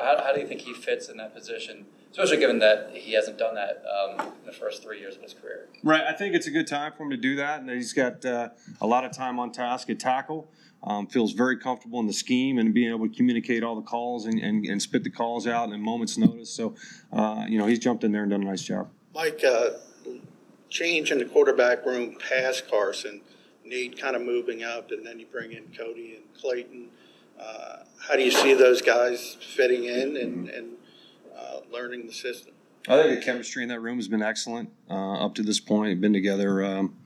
how, 0.02 0.22
how 0.22 0.32
do 0.34 0.40
you 0.40 0.46
think 0.46 0.60
he 0.60 0.74
fits 0.74 1.08
in 1.08 1.16
that 1.16 1.34
position, 1.34 1.86
especially 2.10 2.36
given 2.36 2.58
that 2.58 2.90
he 2.92 3.14
hasn't 3.14 3.38
done 3.38 3.54
that 3.54 3.82
um, 3.90 4.20
in 4.40 4.44
the 4.44 4.52
first 4.52 4.82
three 4.82 5.00
years 5.00 5.16
of 5.16 5.22
his 5.22 5.32
career? 5.32 5.68
Right, 5.82 6.02
I 6.02 6.12
think 6.12 6.34
it's 6.34 6.46
a 6.46 6.50
good 6.50 6.66
time 6.66 6.92
for 6.92 7.04
him 7.04 7.10
to 7.10 7.16
do 7.16 7.36
that, 7.36 7.62
and 7.62 7.70
he's 7.70 7.94
got 7.94 8.22
uh, 8.26 8.50
a 8.82 8.86
lot 8.86 9.06
of 9.06 9.12
time 9.12 9.38
on 9.40 9.50
task 9.50 9.88
at 9.88 9.98
tackle. 9.98 10.50
Um, 10.84 11.06
feels 11.06 11.32
very 11.32 11.56
comfortable 11.56 12.00
in 12.00 12.06
the 12.08 12.12
scheme 12.12 12.58
and 12.58 12.74
being 12.74 12.90
able 12.90 13.08
to 13.08 13.14
communicate 13.14 13.62
all 13.62 13.76
the 13.76 13.82
calls 13.82 14.26
and, 14.26 14.40
and, 14.40 14.66
and 14.66 14.82
spit 14.82 15.04
the 15.04 15.10
calls 15.10 15.46
out 15.46 15.68
in 15.68 15.74
a 15.74 15.78
moment's 15.78 16.18
notice. 16.18 16.50
So, 16.50 16.74
uh, 17.12 17.46
you 17.48 17.56
know, 17.56 17.66
he's 17.66 17.78
jumped 17.78 18.02
in 18.02 18.10
there 18.10 18.22
and 18.22 18.30
done 18.32 18.42
a 18.42 18.46
nice 18.46 18.62
job. 18.62 18.90
Mike, 19.14 19.42
uh, 19.44 19.70
change 20.70 21.12
in 21.12 21.18
the 21.18 21.24
quarterback 21.26 21.84
room 21.84 22.16
past 22.16 22.68
Carson, 22.70 23.20
Nate 23.64 24.00
kind 24.00 24.16
of 24.16 24.22
moving 24.22 24.64
up, 24.64 24.90
and 24.90 25.04
then 25.06 25.20
you 25.20 25.26
bring 25.26 25.52
in 25.52 25.64
Cody 25.76 26.16
and 26.16 26.24
Clayton. 26.40 26.88
Uh, 27.38 27.78
how 28.00 28.16
do 28.16 28.22
you 28.22 28.30
see 28.30 28.54
those 28.54 28.80
guys 28.80 29.36
fitting 29.54 29.84
in 29.84 30.16
and, 30.16 30.48
and 30.48 30.72
uh, 31.36 31.58
learning 31.70 32.06
the 32.06 32.12
system? 32.12 32.54
I 32.88 33.00
think 33.00 33.20
the 33.20 33.24
chemistry 33.24 33.62
in 33.62 33.68
that 33.68 33.80
room 33.80 33.96
has 33.96 34.08
been 34.08 34.22
excellent 34.22 34.70
uh, 34.90 35.24
up 35.24 35.34
to 35.36 35.42
this 35.42 35.60
point. 35.60 36.00
Been 36.00 36.12
together, 36.12 36.64
um, 36.64 36.96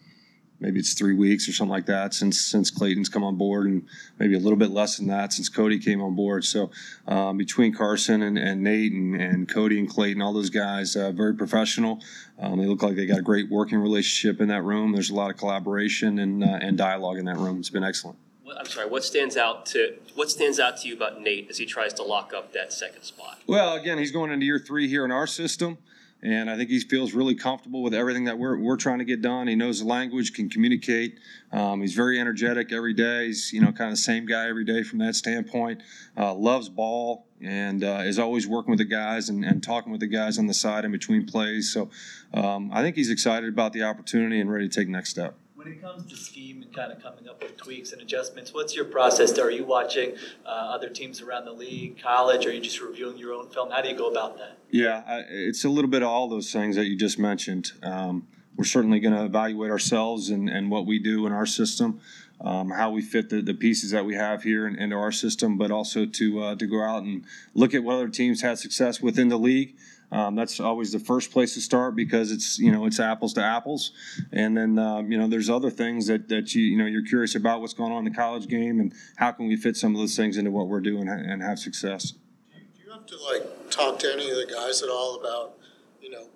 maybe 0.60 0.78
it's 0.78 0.94
three 0.94 1.14
weeks 1.14 1.48
or 1.48 1.52
something 1.52 1.70
like 1.70 1.86
that 1.86 2.14
since 2.14 2.40
since 2.40 2.70
Clayton's 2.70 3.08
come 3.08 3.24
on 3.24 3.36
board, 3.36 3.66
and 3.66 3.86
maybe 4.18 4.34
a 4.34 4.38
little 4.38 4.58
bit 4.58 4.70
less 4.70 4.96
than 4.96 5.06
that 5.08 5.32
since 5.32 5.48
Cody 5.48 5.78
came 5.78 6.00
on 6.02 6.14
board. 6.14 6.44
So 6.44 6.70
um, 7.06 7.36
between 7.36 7.74
Carson 7.74 8.22
and, 8.22 8.38
and 8.38 8.62
Nate 8.62 8.92
and, 8.92 9.20
and 9.20 9.48
Cody 9.48 9.78
and 9.78 9.88
Clayton, 9.88 10.22
all 10.22 10.32
those 10.32 10.50
guys, 10.50 10.96
uh, 10.96 11.12
very 11.12 11.34
professional. 11.34 12.00
Um, 12.38 12.58
they 12.58 12.66
look 12.66 12.82
like 12.82 12.96
they 12.96 13.06
got 13.06 13.18
a 13.18 13.22
great 13.22 13.50
working 13.50 13.78
relationship 13.78 14.40
in 14.40 14.48
that 14.48 14.62
room. 14.62 14.92
There's 14.92 15.10
a 15.10 15.14
lot 15.14 15.30
of 15.30 15.36
collaboration 15.36 16.18
and 16.18 16.44
uh, 16.44 16.58
and 16.60 16.76
dialogue 16.76 17.18
in 17.18 17.24
that 17.26 17.36
room. 17.36 17.58
It's 17.58 17.70
been 17.70 17.84
excellent. 17.84 18.18
I'm 18.58 18.66
sorry. 18.66 18.88
What 18.88 19.04
stands 19.04 19.36
out 19.36 19.66
to 19.66 19.96
what 20.14 20.30
stands 20.30 20.58
out 20.58 20.78
to 20.78 20.88
you 20.88 20.96
about 20.96 21.20
Nate 21.20 21.48
as 21.50 21.58
he 21.58 21.66
tries 21.66 21.92
to 21.94 22.02
lock 22.02 22.32
up 22.34 22.52
that 22.52 22.72
second 22.72 23.02
spot? 23.02 23.40
Well, 23.46 23.74
again, 23.74 23.98
he's 23.98 24.12
going 24.12 24.30
into 24.30 24.46
year 24.46 24.58
three 24.58 24.88
here 24.88 25.04
in 25.04 25.10
our 25.10 25.26
system, 25.26 25.78
and 26.22 26.50
I 26.50 26.56
think 26.56 26.70
he 26.70 26.80
feels 26.80 27.12
really 27.12 27.34
comfortable 27.34 27.82
with 27.82 27.94
everything 27.94 28.24
that 28.24 28.38
we're, 28.38 28.58
we're 28.58 28.76
trying 28.76 28.98
to 28.98 29.04
get 29.04 29.20
done. 29.20 29.48
He 29.48 29.54
knows 29.54 29.80
the 29.80 29.86
language, 29.86 30.32
can 30.32 30.48
communicate. 30.48 31.18
Um, 31.52 31.82
he's 31.82 31.94
very 31.94 32.18
energetic 32.18 32.72
every 32.72 32.94
day. 32.94 33.26
He's 33.26 33.52
you 33.52 33.60
know 33.60 33.72
kind 33.72 33.90
of 33.90 33.92
the 33.92 34.02
same 34.02 34.26
guy 34.26 34.48
every 34.48 34.64
day 34.64 34.82
from 34.82 34.98
that 35.00 35.14
standpoint. 35.14 35.82
Uh, 36.16 36.34
loves 36.34 36.68
ball 36.68 37.26
and 37.40 37.84
uh, 37.84 38.02
is 38.04 38.18
always 38.18 38.46
working 38.46 38.70
with 38.70 38.78
the 38.78 38.84
guys 38.84 39.28
and, 39.28 39.44
and 39.44 39.62
talking 39.62 39.92
with 39.92 40.00
the 40.00 40.06
guys 40.06 40.38
on 40.38 40.46
the 40.46 40.54
side 40.54 40.84
in 40.84 40.92
between 40.92 41.26
plays. 41.26 41.72
So 41.72 41.90
um, 42.32 42.70
I 42.72 42.82
think 42.82 42.96
he's 42.96 43.10
excited 43.10 43.48
about 43.48 43.72
the 43.72 43.82
opportunity 43.82 44.40
and 44.40 44.50
ready 44.50 44.68
to 44.68 44.74
take 44.74 44.88
next 44.88 45.10
step. 45.10 45.36
When 45.66 45.74
it 45.74 45.82
comes 45.82 46.08
to 46.12 46.16
scheme 46.16 46.62
and 46.62 46.72
kind 46.72 46.92
of 46.92 47.02
coming 47.02 47.28
up 47.28 47.42
with 47.42 47.56
tweaks 47.56 47.90
and 47.90 48.00
adjustments, 48.00 48.54
what's 48.54 48.76
your 48.76 48.84
process? 48.84 49.36
Are 49.36 49.50
you 49.50 49.64
watching 49.64 50.12
uh, 50.44 50.48
other 50.48 50.88
teams 50.88 51.20
around 51.20 51.44
the 51.44 51.50
league, 51.50 52.00
college, 52.00 52.46
or 52.46 52.50
are 52.50 52.52
you 52.52 52.60
just 52.60 52.80
reviewing 52.80 53.18
your 53.18 53.32
own 53.32 53.48
film? 53.48 53.72
How 53.72 53.82
do 53.82 53.88
you 53.88 53.96
go 53.96 54.08
about 54.08 54.38
that? 54.38 54.58
Yeah, 54.70 55.02
I- 55.04 55.24
it's 55.28 55.64
a 55.64 55.68
little 55.68 55.90
bit 55.90 56.04
of 56.04 56.08
all 56.08 56.28
those 56.28 56.52
things 56.52 56.76
that 56.76 56.86
you 56.86 56.94
just 56.94 57.18
mentioned. 57.18 57.72
Um, 57.82 58.28
we're 58.56 58.62
certainly 58.62 59.00
going 59.00 59.14
to 59.14 59.24
evaluate 59.24 59.72
ourselves 59.72 60.30
and, 60.30 60.48
and 60.48 60.70
what 60.70 60.86
we 60.86 61.00
do 61.00 61.26
in 61.26 61.32
our 61.32 61.46
system, 61.46 61.98
um, 62.40 62.70
how 62.70 62.92
we 62.92 63.02
fit 63.02 63.28
the, 63.30 63.42
the 63.42 63.52
pieces 63.52 63.90
that 63.90 64.06
we 64.06 64.14
have 64.14 64.44
here 64.44 64.68
in, 64.68 64.76
into 64.76 64.94
our 64.94 65.10
system, 65.10 65.58
but 65.58 65.72
also 65.72 66.06
to 66.06 66.42
uh, 66.44 66.54
to 66.54 66.66
go 66.68 66.80
out 66.80 67.02
and 67.02 67.24
look 67.54 67.74
at 67.74 67.82
what 67.82 67.94
other 67.94 68.08
teams 68.08 68.40
had 68.42 68.56
success 68.60 69.00
within 69.00 69.30
the 69.30 69.36
league. 69.38 69.74
Um, 70.16 70.34
that's 70.34 70.60
always 70.60 70.92
the 70.92 70.98
first 70.98 71.30
place 71.30 71.52
to 71.54 71.60
start 71.60 71.94
because 71.94 72.32
it's 72.32 72.58
you 72.58 72.72
know 72.72 72.86
it's 72.86 72.98
apples 72.98 73.34
to 73.34 73.42
apples, 73.42 73.90
and 74.32 74.56
then 74.56 74.78
um, 74.78 75.12
you 75.12 75.18
know 75.18 75.28
there's 75.28 75.50
other 75.50 75.68
things 75.68 76.06
that, 76.06 76.30
that 76.30 76.54
you 76.54 76.62
you 76.62 76.78
know 76.78 76.86
you're 76.86 77.04
curious 77.04 77.34
about 77.34 77.60
what's 77.60 77.74
going 77.74 77.92
on 77.92 78.06
in 78.06 78.10
the 78.10 78.16
college 78.16 78.46
game 78.48 78.80
and 78.80 78.94
how 79.16 79.30
can 79.30 79.46
we 79.46 79.56
fit 79.56 79.76
some 79.76 79.94
of 79.94 80.00
those 80.00 80.16
things 80.16 80.38
into 80.38 80.50
what 80.50 80.68
we're 80.68 80.80
doing 80.80 81.06
and 81.06 81.42
have 81.42 81.58
success. 81.58 82.12
Do 82.54 82.82
you 82.82 82.90
have 82.92 83.04
to 83.04 83.16
like 83.30 83.70
talk 83.70 83.98
to 83.98 84.10
any 84.10 84.30
of 84.30 84.36
the 84.36 84.50
guys 84.50 84.80
at 84.80 84.88
all 84.88 85.20
about, 85.20 85.58
you 86.00 86.08
know, 86.08 86.28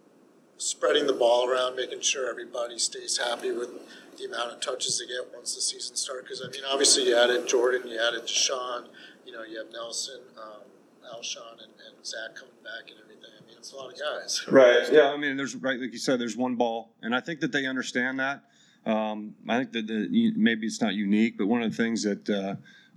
spreading 0.59 1.07
the 1.07 1.15
ball 1.15 1.49
around, 1.49 1.75
making 1.75 2.03
sure 2.03 2.29
everybody 2.29 2.79
stays 2.79 3.17
happy 3.17 3.51
with 3.51 3.71
the 4.19 4.27
amount 4.27 4.53
of 4.53 4.61
touches 4.61 4.99
they 4.99 5.07
get 5.07 5.33
once 5.35 5.55
the 5.55 5.63
season 5.63 5.97
starts? 5.97 6.25
Because 6.25 6.43
I 6.47 6.51
mean, 6.51 6.65
obviously 6.71 7.09
you 7.09 7.17
added 7.17 7.49
Jordan, 7.49 7.89
you 7.89 7.99
added 7.99 8.25
DeSean, 8.25 8.89
you 9.25 9.33
know, 9.33 9.43
you 9.43 9.57
have 9.57 9.73
Nelson, 9.73 10.21
um, 10.37 10.69
Alshon, 11.17 11.53
and, 11.63 11.73
and 11.89 12.05
Zach 12.05 12.35
coming 12.37 12.61
back 12.63 12.91
and 12.91 13.10
it's 13.61 13.73
a 13.73 13.77
lot 13.77 13.93
of 13.93 13.99
guys. 13.99 14.45
Right. 14.51 14.91
Yeah. 14.91 15.13
I 15.13 15.17
mean, 15.17 15.37
there's 15.37 15.55
right, 15.55 15.79
like 15.79 15.93
you 15.93 15.99
said, 15.99 16.19
there's 16.19 16.37
one 16.37 16.57
ball, 16.57 16.95
and 17.03 17.15
I 17.15 17.21
think 17.21 17.41
that 17.41 17.53
they 17.53 17.67
understand 17.67 18.19
that. 18.19 18.45
Um, 18.87 19.35
I 19.47 19.59
think 19.59 19.73
that 19.73 19.87
the, 19.87 20.33
maybe 20.37 20.67
it's 20.67 20.81
not 20.81 20.95
unique, 20.95 21.37
but 21.37 21.47
one 21.47 21.63
of 21.63 21.71
the 21.71 21.77
things 21.77 22.03
that 22.05 22.29
uh, 22.31 22.55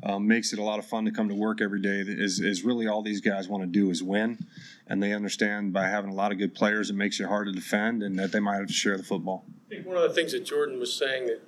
um, 0.09 0.25
makes 0.25 0.53
it 0.53 0.59
a 0.59 0.63
lot 0.63 0.79
of 0.79 0.85
fun 0.85 1.03
to 1.05 1.11
come 1.11 1.27
to 1.27 1.35
work 1.35 1.61
every 1.61 1.81
day 1.81 1.99
is 2.07 2.39
is 2.39 2.63
really 2.63 2.87
all 2.87 3.01
these 3.01 3.19
guys 3.19 3.49
want 3.49 3.63
to 3.63 3.67
do 3.67 3.89
is 3.89 4.01
win, 4.01 4.37
and 4.87 5.03
they 5.03 5.13
understand 5.13 5.73
by 5.73 5.87
having 5.87 6.09
a 6.09 6.13
lot 6.13 6.31
of 6.31 6.37
good 6.37 6.55
players, 6.55 6.89
it 6.89 6.95
makes 6.95 7.19
it 7.19 7.25
hard 7.25 7.47
to 7.47 7.51
defend, 7.51 8.01
and 8.01 8.17
that 8.17 8.31
they 8.31 8.39
might 8.39 8.55
have 8.55 8.67
to 8.67 8.73
share 8.73 8.97
the 8.97 9.03
football. 9.03 9.45
I 9.67 9.75
think 9.75 9.85
one 9.85 9.97
of 9.97 10.03
the 10.03 10.13
things 10.13 10.31
that 10.31 10.45
Jordan 10.45 10.79
was 10.79 10.93
saying 10.93 11.27
that 11.27 11.41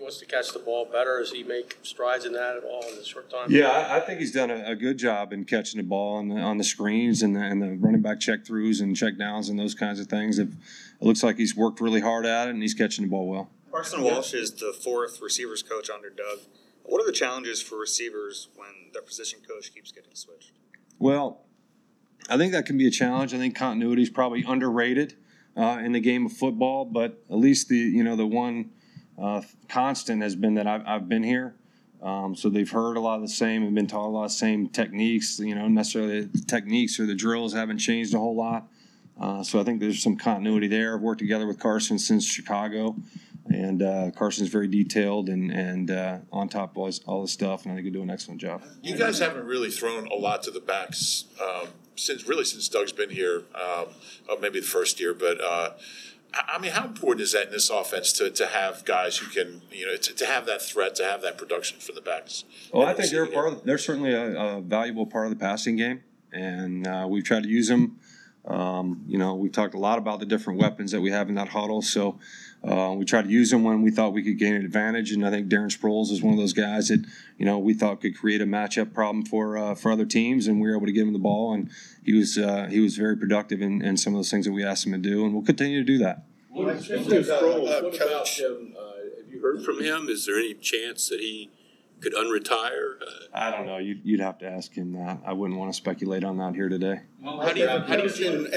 wants 0.00 0.18
to 0.18 0.26
catch 0.26 0.52
the 0.52 0.58
ball 0.58 0.84
better. 0.84 1.18
Does 1.18 1.32
he 1.32 1.42
make 1.42 1.78
strides 1.82 2.24
in 2.24 2.32
that 2.32 2.56
at 2.56 2.64
all 2.64 2.82
in 2.88 2.96
the 2.96 3.04
short 3.04 3.30
time? 3.30 3.50
Yeah, 3.50 3.68
I, 3.68 3.98
I 3.98 4.00
think 4.00 4.20
he's 4.20 4.32
done 4.32 4.50
a, 4.50 4.70
a 4.70 4.74
good 4.74 4.98
job 4.98 5.32
in 5.32 5.44
catching 5.44 5.78
the 5.78 5.86
ball 5.86 6.16
on 6.16 6.28
the, 6.28 6.36
on 6.36 6.58
the 6.58 6.64
screens 6.64 7.22
and 7.22 7.36
the, 7.36 7.40
and 7.40 7.62
the 7.62 7.76
running 7.76 8.02
back 8.02 8.20
check 8.20 8.44
throughs 8.44 8.80
and 8.80 8.96
check 8.96 9.18
downs 9.18 9.48
and 9.48 9.58
those 9.58 9.74
kinds 9.74 10.00
of 10.00 10.06
things. 10.06 10.38
It, 10.38 10.48
it 10.48 11.04
looks 11.04 11.22
like 11.22 11.36
he's 11.36 11.54
worked 11.56 11.80
really 11.80 12.00
hard 12.00 12.26
at 12.26 12.48
it 12.48 12.52
and 12.52 12.62
he's 12.62 12.74
catching 12.74 13.04
the 13.04 13.10
ball 13.10 13.28
well. 13.28 13.50
Carson 13.70 14.02
Walsh 14.02 14.34
is 14.34 14.52
the 14.52 14.72
fourth 14.72 15.20
receivers 15.20 15.62
coach 15.62 15.90
under 15.90 16.10
Doug. 16.10 16.40
What 16.82 17.00
are 17.02 17.06
the 17.06 17.12
challenges 17.12 17.62
for 17.62 17.78
receivers 17.78 18.48
when 18.56 18.68
their 18.92 19.02
position 19.02 19.40
coach 19.46 19.72
keeps 19.72 19.92
getting 19.92 20.14
switched? 20.14 20.52
Well, 20.98 21.42
I 22.28 22.36
think 22.36 22.52
that 22.52 22.66
can 22.66 22.76
be 22.76 22.86
a 22.86 22.90
challenge. 22.90 23.32
I 23.32 23.38
think 23.38 23.56
continuity 23.56 24.02
is 24.02 24.10
probably 24.10 24.44
underrated 24.46 25.14
uh, 25.56 25.80
in 25.82 25.92
the 25.92 26.00
game 26.00 26.26
of 26.26 26.32
football, 26.32 26.84
but 26.84 27.22
at 27.30 27.36
least 27.36 27.68
the 27.68 27.76
you 27.76 28.02
know 28.02 28.16
the 28.16 28.26
one 28.26 28.70
uh, 29.20 29.42
constant 29.68 30.22
has 30.22 30.34
been 30.34 30.54
that 30.54 30.66
I've, 30.66 30.82
I've 30.86 31.08
been 31.08 31.22
here. 31.22 31.54
Um, 32.02 32.34
so 32.34 32.48
they've 32.48 32.70
heard 32.70 32.96
a 32.96 33.00
lot 33.00 33.16
of 33.16 33.22
the 33.22 33.28
same 33.28 33.62
and 33.62 33.74
been 33.74 33.86
taught 33.86 34.06
a 34.06 34.08
lot 34.08 34.24
of 34.24 34.30
the 34.30 34.36
same 34.36 34.68
techniques. 34.68 35.38
You 35.38 35.54
know, 35.54 35.68
necessarily 35.68 36.22
the 36.22 36.40
techniques 36.46 36.98
or 36.98 37.06
the 37.06 37.14
drills 37.14 37.52
haven't 37.52 37.78
changed 37.78 38.14
a 38.14 38.18
whole 38.18 38.36
lot. 38.36 38.68
Uh, 39.20 39.42
so 39.42 39.60
I 39.60 39.64
think 39.64 39.80
there's 39.80 40.02
some 40.02 40.16
continuity 40.16 40.66
there. 40.66 40.94
I've 40.94 41.02
worked 41.02 41.18
together 41.18 41.46
with 41.46 41.58
Carson 41.58 41.98
since 41.98 42.24
Chicago, 42.24 42.96
and 43.46 43.82
uh, 43.82 44.10
Carson's 44.12 44.48
very 44.48 44.66
detailed 44.66 45.28
and 45.28 45.50
and 45.50 45.90
uh, 45.90 46.18
on 46.32 46.48
top 46.48 46.70
of 46.70 46.78
all, 46.78 46.86
his, 46.86 47.00
all 47.00 47.20
the 47.20 47.28
stuff, 47.28 47.64
and 47.64 47.72
I 47.72 47.74
think 47.74 47.84
he'll 47.84 47.92
do 47.92 48.02
an 48.02 48.10
excellent 48.10 48.40
job. 48.40 48.62
You 48.82 48.96
guys 48.96 49.18
haven't 49.18 49.44
really 49.44 49.70
thrown 49.70 50.06
a 50.06 50.14
lot 50.14 50.42
to 50.44 50.50
the 50.50 50.60
backs 50.60 51.26
um, 51.38 51.68
since 51.96 52.26
really 52.26 52.44
since 52.44 52.66
Doug's 52.68 52.92
been 52.92 53.10
here, 53.10 53.42
um, 53.54 53.88
uh, 54.30 54.36
maybe 54.40 54.60
the 54.60 54.66
first 54.66 54.98
year. 54.98 55.12
But 55.12 55.38
uh, 55.38 55.72
I 56.34 56.58
mean, 56.58 56.72
how 56.72 56.84
important 56.84 57.22
is 57.22 57.32
that 57.32 57.46
in 57.46 57.52
this 57.52 57.70
offense 57.70 58.12
to, 58.14 58.30
to 58.30 58.46
have 58.46 58.84
guys 58.84 59.16
who 59.18 59.26
can 59.26 59.62
you 59.70 59.86
know 59.86 59.96
to, 59.96 60.14
to 60.14 60.26
have 60.26 60.46
that 60.46 60.62
threat, 60.62 60.94
to 60.96 61.04
have 61.04 61.22
that 61.22 61.36
production 61.38 61.80
from 61.80 61.94
the 61.94 62.00
backs? 62.00 62.44
Well, 62.72 62.86
I 62.86 62.94
think 62.94 63.10
they're 63.10 63.26
part. 63.26 63.52
Of, 63.52 63.64
they're 63.64 63.78
certainly 63.78 64.12
a, 64.12 64.38
a 64.38 64.60
valuable 64.60 65.06
part 65.06 65.26
of 65.26 65.30
the 65.30 65.36
passing 65.36 65.76
game, 65.76 66.02
and 66.32 66.86
uh, 66.86 67.06
we've 67.08 67.24
tried 67.24 67.42
to 67.44 67.48
use 67.48 67.68
them. 67.68 67.98
Um, 68.46 69.04
you 69.06 69.18
know, 69.18 69.34
we've 69.34 69.52
talked 69.52 69.74
a 69.74 69.78
lot 69.78 69.98
about 69.98 70.20
the 70.20 70.26
different 70.26 70.60
weapons 70.60 70.92
that 70.92 71.00
we 71.00 71.10
have 71.10 71.28
in 71.28 71.34
that 71.34 71.48
huddle. 71.48 71.82
So 71.82 72.18
uh, 72.62 72.94
we 72.96 73.04
tried 73.04 73.22
to 73.22 73.30
use 73.30 73.52
him 73.52 73.64
when 73.64 73.82
we 73.82 73.90
thought 73.90 74.12
we 74.12 74.22
could 74.22 74.38
gain 74.38 74.54
an 74.54 74.64
advantage. 74.64 75.12
And 75.12 75.26
I 75.26 75.30
think 75.30 75.48
Darren 75.48 75.74
Sproles 75.74 76.10
is 76.10 76.22
one 76.22 76.34
of 76.34 76.38
those 76.38 76.52
guys 76.52 76.88
that 76.88 77.04
you 77.38 77.46
know 77.46 77.58
we 77.58 77.72
thought 77.74 78.00
could 78.00 78.16
create 78.16 78.40
a 78.40 78.46
matchup 78.46 78.92
problem 78.92 79.24
for 79.24 79.56
uh, 79.56 79.74
for 79.74 79.90
other 79.90 80.04
teams, 80.04 80.46
and 80.46 80.60
we 80.60 80.68
were 80.68 80.76
able 80.76 80.86
to 80.86 80.92
give 80.92 81.06
him 81.06 81.12
the 81.12 81.18
ball, 81.18 81.54
and 81.54 81.70
he 82.04 82.12
was 82.12 82.36
uh, 82.36 82.66
he 82.70 82.80
was 82.80 82.96
very 82.96 83.16
productive 83.16 83.62
in, 83.62 83.82
in 83.82 83.96
some 83.96 84.14
of 84.14 84.18
those 84.18 84.30
things 84.30 84.46
that 84.46 84.52
we 84.52 84.64
asked 84.64 84.86
him 84.86 84.92
to 84.92 84.98
do, 84.98 85.24
and 85.24 85.32
we'll 85.32 85.44
continue 85.44 85.78
to 85.78 85.84
do 85.84 85.98
that. 85.98 86.24
What, 86.50 86.82
speaking 86.82 87.04
Sproles, 87.04 87.82
what 87.82 87.94
about 87.94 88.28
him? 88.28 88.74
Uh, 88.78 88.92
have 89.18 89.32
you 89.32 89.40
heard 89.40 89.64
from 89.64 89.82
him? 89.82 90.08
Is 90.08 90.26
there 90.26 90.38
any 90.38 90.54
chance 90.54 91.08
that 91.08 91.20
he 91.20 91.48
could 92.00 92.12
unretire? 92.14 93.00
Uh, 93.00 93.26
I 93.32 93.50
don't 93.50 93.66
know. 93.66 93.78
You'd, 93.78 94.00
you'd 94.04 94.20
have 94.20 94.38
to 94.38 94.50
ask 94.50 94.74
him 94.74 94.92
that. 94.94 95.20
I 95.24 95.32
wouldn't 95.32 95.58
want 95.58 95.72
to 95.72 95.76
speculate 95.76 96.24
on 96.24 96.38
that 96.38 96.54
here 96.54 96.68
today. 96.68 97.00
Well, 97.22 97.40
how 97.40 97.52
do 97.52 97.60
you 97.60 97.68
how 97.68 97.96
do 97.96 98.02
you 98.02 98.08
feel 98.08 98.44
uh, 98.44 98.48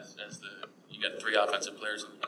as, 0.00 0.16
as 0.26 0.40
the 0.40 0.68
you 0.90 1.00
got 1.00 1.20
three 1.20 1.36
offensive 1.36 1.76
players 1.76 2.04
in, 2.04 2.21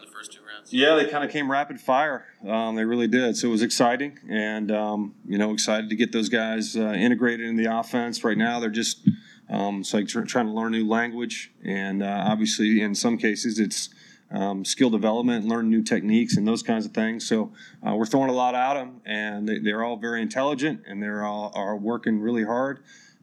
Yeah, 0.72 0.94
they 0.96 1.06
kind 1.06 1.24
of 1.24 1.30
came 1.30 1.50
rapid 1.50 1.80
fire. 1.80 2.26
Um, 2.46 2.76
they 2.76 2.84
really 2.84 3.08
did. 3.08 3.36
So 3.36 3.48
it 3.48 3.50
was 3.50 3.62
exciting, 3.62 4.18
and 4.28 4.70
um, 4.70 5.14
you 5.26 5.38
know, 5.38 5.52
excited 5.52 5.90
to 5.90 5.96
get 5.96 6.12
those 6.12 6.28
guys 6.28 6.76
uh, 6.76 6.92
integrated 6.92 7.46
in 7.46 7.56
the 7.56 7.66
offense. 7.66 8.24
Right 8.24 8.38
now, 8.38 8.60
they're 8.60 8.70
just 8.70 9.08
um, 9.48 9.80
it's 9.80 9.92
like 9.92 10.08
tr- 10.08 10.22
trying 10.22 10.46
to 10.46 10.52
learn 10.52 10.72
new 10.72 10.86
language, 10.86 11.52
and 11.64 12.02
uh, 12.02 12.24
obviously, 12.26 12.80
in 12.80 12.94
some 12.94 13.18
cases, 13.18 13.58
it's 13.58 13.90
um, 14.30 14.64
skill 14.64 14.90
development, 14.90 15.46
learn 15.46 15.70
new 15.70 15.82
techniques, 15.82 16.36
and 16.36 16.46
those 16.46 16.62
kinds 16.62 16.86
of 16.86 16.92
things. 16.92 17.26
So 17.26 17.52
uh, 17.86 17.94
we're 17.94 18.06
throwing 18.06 18.30
a 18.30 18.34
lot 18.34 18.54
at 18.54 18.74
them, 18.74 19.00
and 19.04 19.48
they, 19.48 19.58
they're 19.58 19.84
all 19.84 19.96
very 19.96 20.22
intelligent, 20.22 20.82
and 20.86 21.02
they're 21.02 21.24
all 21.24 21.52
are 21.54 21.76
working 21.76 22.20
really 22.20 22.44
hard 22.44 22.82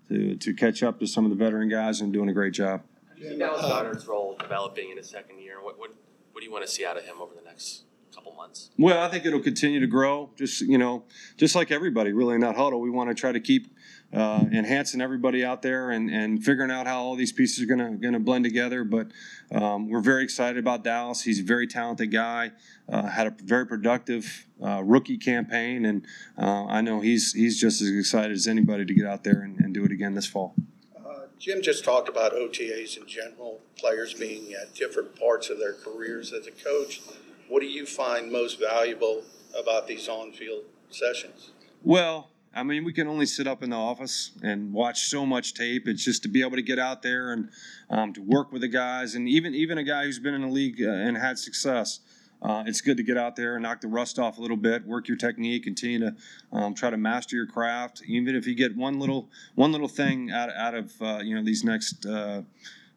to 0.09 0.35
to 0.35 0.53
catch 0.53 0.83
up 0.83 0.99
to 0.99 1.07
some 1.07 1.25
of 1.25 1.31
the 1.31 1.37
veteran 1.37 1.69
guys 1.69 2.01
and 2.01 2.13
doing 2.13 2.29
a 2.29 2.33
great 2.33 2.53
job. 2.53 2.81
How 3.09 3.15
do 3.15 3.21
you 3.21 3.29
see 3.31 3.37
Dallas 3.37 3.61
Goedert's 3.61 4.05
role 4.05 4.37
developing 4.39 4.91
in 4.91 4.97
his 4.97 5.09
second 5.09 5.39
year? 5.39 5.61
What, 5.61 5.77
what, 5.79 5.93
what 6.41 6.45
do 6.45 6.49
you 6.49 6.53
want 6.53 6.65
to 6.65 6.71
see 6.71 6.83
out 6.83 6.97
of 6.97 7.03
him 7.03 7.21
over 7.21 7.35
the 7.35 7.43
next 7.43 7.83
couple 8.15 8.33
months? 8.33 8.71
Well, 8.75 8.99
I 8.99 9.09
think 9.09 9.27
it'll 9.27 9.41
continue 9.41 9.79
to 9.79 9.85
grow. 9.85 10.31
Just 10.35 10.61
you 10.61 10.79
know, 10.79 11.03
just 11.37 11.53
like 11.53 11.69
everybody, 11.69 12.13
really 12.13 12.33
in 12.33 12.41
that 12.41 12.55
huddle, 12.55 12.81
we 12.81 12.89
want 12.89 13.11
to 13.11 13.13
try 13.13 13.31
to 13.31 13.39
keep 13.39 13.67
uh, 14.11 14.45
enhancing 14.51 15.01
everybody 15.01 15.45
out 15.45 15.61
there 15.61 15.91
and, 15.91 16.09
and 16.09 16.43
figuring 16.43 16.71
out 16.71 16.87
how 16.87 17.03
all 17.03 17.15
these 17.15 17.31
pieces 17.31 17.63
are 17.63 17.67
gonna 17.67 17.91
gonna 17.91 18.19
blend 18.19 18.43
together. 18.43 18.83
But 18.83 19.11
um, 19.51 19.87
we're 19.87 20.01
very 20.01 20.23
excited 20.23 20.57
about 20.57 20.83
Dallas. 20.83 21.21
He's 21.21 21.41
a 21.41 21.43
very 21.43 21.67
talented 21.67 22.11
guy. 22.11 22.53
Uh, 22.89 23.03
had 23.03 23.27
a 23.27 23.35
very 23.43 23.67
productive 23.67 24.47
uh, 24.65 24.81
rookie 24.83 25.19
campaign, 25.19 25.85
and 25.85 26.07
uh, 26.39 26.65
I 26.65 26.81
know 26.81 27.01
he's 27.01 27.33
he's 27.33 27.61
just 27.61 27.83
as 27.83 27.95
excited 27.95 28.31
as 28.31 28.47
anybody 28.47 28.83
to 28.83 28.95
get 28.95 29.05
out 29.05 29.23
there 29.23 29.43
and, 29.43 29.59
and 29.59 29.75
do 29.75 29.85
it 29.85 29.91
again 29.91 30.15
this 30.15 30.25
fall. 30.25 30.55
Jim 31.41 31.59
just 31.63 31.83
talked 31.83 32.07
about 32.07 32.33
OTAs 32.33 32.97
in 32.97 33.07
general, 33.07 33.59
players 33.75 34.13
being 34.13 34.53
at 34.53 34.75
different 34.75 35.19
parts 35.19 35.49
of 35.49 35.57
their 35.57 35.73
careers 35.73 36.31
as 36.33 36.45
a 36.45 36.51
coach. 36.51 37.01
What 37.49 37.61
do 37.61 37.65
you 37.65 37.87
find 37.87 38.31
most 38.31 38.59
valuable 38.59 39.23
about 39.59 39.87
these 39.87 40.07
on-field 40.07 40.65
sessions? 40.91 41.49
Well, 41.81 42.29
I 42.53 42.61
mean, 42.61 42.83
we 42.83 42.93
can 42.93 43.07
only 43.07 43.25
sit 43.25 43.47
up 43.47 43.63
in 43.63 43.71
the 43.71 43.75
office 43.75 44.33
and 44.43 44.71
watch 44.71 45.07
so 45.07 45.25
much 45.25 45.55
tape. 45.55 45.87
It's 45.87 46.05
just 46.05 46.21
to 46.23 46.29
be 46.29 46.41
able 46.41 46.57
to 46.57 46.61
get 46.61 46.77
out 46.77 47.01
there 47.01 47.33
and 47.33 47.49
um, 47.89 48.13
to 48.13 48.21
work 48.21 48.51
with 48.51 48.61
the 48.61 48.67
guys, 48.67 49.15
and 49.15 49.27
even 49.27 49.55
even 49.55 49.79
a 49.79 49.83
guy 49.83 50.03
who's 50.03 50.19
been 50.19 50.35
in 50.35 50.41
the 50.41 50.47
league 50.47 50.79
uh, 50.79 50.91
and 50.91 51.17
had 51.17 51.39
success. 51.39 52.01
Uh, 52.41 52.63
it's 52.65 52.81
good 52.81 52.97
to 52.97 53.03
get 53.03 53.17
out 53.17 53.35
there 53.35 53.55
and 53.55 53.63
knock 53.63 53.81
the 53.81 53.87
rust 53.87 54.17
off 54.17 54.37
a 54.37 54.41
little 54.41 54.57
bit, 54.57 54.85
work 54.85 55.07
your 55.07 55.17
technique, 55.17 55.63
continue 55.63 55.99
to 55.99 56.15
um, 56.51 56.73
try 56.73 56.89
to 56.89 56.97
master 56.97 57.35
your 57.35 57.45
craft. 57.45 58.01
Even 58.07 58.35
if 58.35 58.47
you 58.47 58.55
get 58.55 58.75
one 58.75 58.99
little 58.99 59.29
one 59.55 59.71
little 59.71 59.87
thing 59.87 60.31
out 60.31 60.49
out 60.55 60.73
of 60.73 60.91
uh, 61.01 61.19
you 61.23 61.35
know 61.35 61.43
these 61.43 61.63
next 61.63 62.05
uh, 62.05 62.41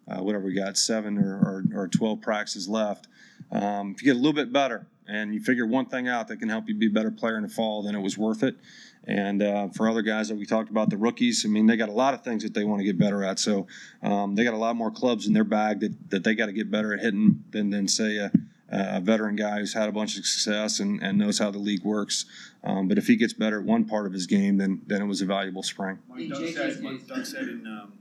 uh, 0.08 0.22
whatever 0.22 0.44
we 0.44 0.54
got 0.54 0.76
seven 0.78 1.18
or, 1.18 1.36
or, 1.74 1.82
or 1.82 1.88
twelve 1.88 2.20
practices 2.20 2.68
left, 2.68 3.06
um, 3.52 3.92
if 3.94 4.02
you 4.02 4.06
get 4.06 4.16
a 4.16 4.20
little 4.20 4.32
bit 4.32 4.52
better 4.52 4.86
and 5.06 5.34
you 5.34 5.40
figure 5.40 5.66
one 5.66 5.84
thing 5.84 6.08
out 6.08 6.28
that 6.28 6.38
can 6.38 6.48
help 6.48 6.66
you 6.66 6.74
be 6.74 6.86
a 6.86 6.90
better 6.90 7.10
player 7.10 7.36
in 7.36 7.42
the 7.42 7.48
fall, 7.48 7.82
then 7.82 7.94
it 7.94 8.00
was 8.00 8.16
worth 8.16 8.42
it. 8.42 8.56
And 9.06 9.42
uh, 9.42 9.68
for 9.68 9.86
other 9.86 10.00
guys 10.00 10.28
that 10.28 10.36
we 10.36 10.46
talked 10.46 10.70
about, 10.70 10.88
the 10.88 10.96
rookies, 10.96 11.44
I 11.44 11.48
mean, 11.48 11.66
they 11.66 11.76
got 11.76 11.90
a 11.90 11.92
lot 11.92 12.14
of 12.14 12.24
things 12.24 12.42
that 12.42 12.54
they 12.54 12.64
want 12.64 12.80
to 12.80 12.84
get 12.84 12.98
better 12.98 13.22
at. 13.22 13.38
So 13.38 13.66
um, 14.02 14.34
they 14.34 14.44
got 14.44 14.54
a 14.54 14.58
lot 14.58 14.76
more 14.76 14.90
clubs 14.90 15.26
in 15.26 15.34
their 15.34 15.44
bag 15.44 15.80
that, 15.80 16.10
that 16.10 16.24
they 16.24 16.34
got 16.34 16.46
to 16.46 16.52
get 16.52 16.70
better 16.70 16.94
at 16.94 17.00
hitting 17.00 17.44
than, 17.50 17.68
than 17.68 17.86
say, 17.86 18.16
a, 18.16 18.32
a 18.68 19.00
veteran 19.00 19.36
guy 19.36 19.58
who's 19.58 19.74
had 19.74 19.88
a 19.88 19.92
bunch 19.92 20.16
of 20.18 20.26
success 20.26 20.80
and, 20.80 21.02
and 21.02 21.18
knows 21.18 21.38
how 21.38 21.50
the 21.50 21.58
league 21.58 21.84
works. 21.84 22.24
Um, 22.62 22.88
but 22.88 22.98
if 22.98 23.06
he 23.06 23.16
gets 23.16 23.32
better 23.32 23.60
at 23.60 23.64
one 23.64 23.84
part 23.84 24.06
of 24.06 24.12
his 24.12 24.26
game, 24.26 24.56
then, 24.56 24.82
then 24.86 25.02
it 25.02 25.06
was 25.06 25.20
a 25.20 25.26
valuable 25.26 25.62
spring. 25.62 25.98
Mike, 26.08 26.28
Doug 26.28 26.48
said, 26.48 26.82
Mike, 26.82 27.06
Doug 27.06 27.26
said 27.26 27.48
in 27.48 27.66
um, 27.66 27.92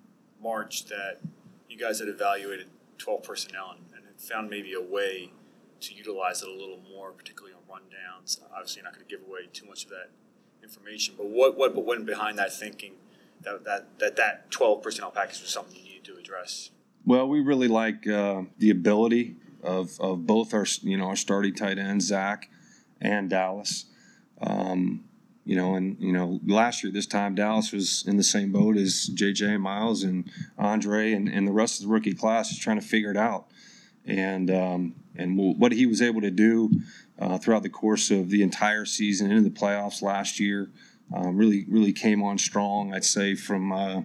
March 0.42 0.86
that 0.86 1.20
you 1.70 1.78
guys 1.78 2.00
had 2.00 2.08
evaluated 2.08 2.68
12 2.98 3.24
personnel 3.24 3.72
and, 3.72 3.82
and 3.96 4.06
had 4.06 4.20
found 4.20 4.50
maybe 4.50 4.74
a 4.74 4.82
way 4.82 5.32
to 5.82 5.94
utilize 5.94 6.42
it 6.42 6.48
a 6.48 6.52
little 6.52 6.80
more, 6.90 7.12
particularly 7.12 7.54
on 7.54 7.62
rundowns. 7.64 8.40
Obviously, 8.54 8.80
you're 8.80 8.86
not 8.86 8.96
going 8.96 9.06
to 9.06 9.16
give 9.16 9.28
away 9.28 9.42
too 9.52 9.66
much 9.68 9.84
of 9.84 9.90
that 9.90 10.10
information, 10.64 11.16
but 11.18 11.28
what 11.28 11.58
what 11.58 11.76
went 11.86 12.06
behind 12.06 12.38
that 12.38 12.54
thinking 12.54 12.94
that 13.42 13.66
that 13.66 14.00
that, 14.00 14.16
that 14.16 14.50
12 14.52 14.82
personnel 14.82 15.12
package 15.12 15.42
was 15.42 15.50
something 15.50 15.76
you 15.76 15.84
needed 15.84 16.06
to 16.06 16.16
address? 16.16 16.72
Well, 17.06 17.28
we 17.28 17.42
really 17.42 17.68
like 17.68 18.08
uh, 18.08 18.44
the 18.58 18.70
ability 18.70 19.36
of, 19.64 20.00
of 20.00 20.26
both 20.28 20.54
our 20.54 20.66
you 20.82 20.98
know 20.98 21.06
our 21.06 21.16
starting 21.16 21.54
tight 21.56 21.78
ends, 21.78 22.06
Zach 22.06 22.50
and 23.02 23.30
Dallas. 23.30 23.86
Um, 24.42 25.06
you 25.46 25.56
know, 25.56 25.76
and 25.76 25.98
you 26.00 26.14
know, 26.14 26.40
last 26.46 26.84
year 26.84 26.92
this 26.92 27.06
time 27.06 27.36
Dallas 27.36 27.72
was 27.72 28.06
in 28.08 28.18
the 28.18 28.24
same 28.24 28.52
boat 28.52 28.78
as 28.78 29.10
JJ 29.14 29.60
Miles 29.60 30.04
and 30.04 30.30
Andre 30.58 31.12
and, 31.12 31.28
and 31.28 31.48
the 31.48 31.52
rest 31.52 31.80
of 31.80 31.88
the 31.88 31.94
rookie 31.94 32.14
class 32.14 32.52
is 32.52 32.60
trying 32.60 32.80
to 32.80 32.86
figure 32.86 33.12
it 33.12 33.18
out. 33.18 33.48
And 34.06 34.50
um, 34.52 34.96
and 35.16 35.38
what 35.38 35.72
he 35.72 35.86
was 35.86 36.02
able 36.02 36.22
to 36.22 36.32
do 36.32 36.72
uh, 37.20 37.38
throughout 37.38 37.64
the 37.64 37.70
course 37.70 38.10
of 38.12 38.30
the 38.30 38.42
entire 38.42 38.86
season 38.86 39.32
into 39.32 39.44
the 39.44 39.50
playoffs 39.50 40.02
last 40.02 40.40
year 40.40 40.72
um, 41.14 41.38
really 41.38 41.66
really 41.68 41.94
came 41.94 42.24
on 42.24 42.38
strong. 42.38 42.94
I'd 42.94 43.04
say 43.04 43.36
from 43.36 43.72
uh, 43.72 44.02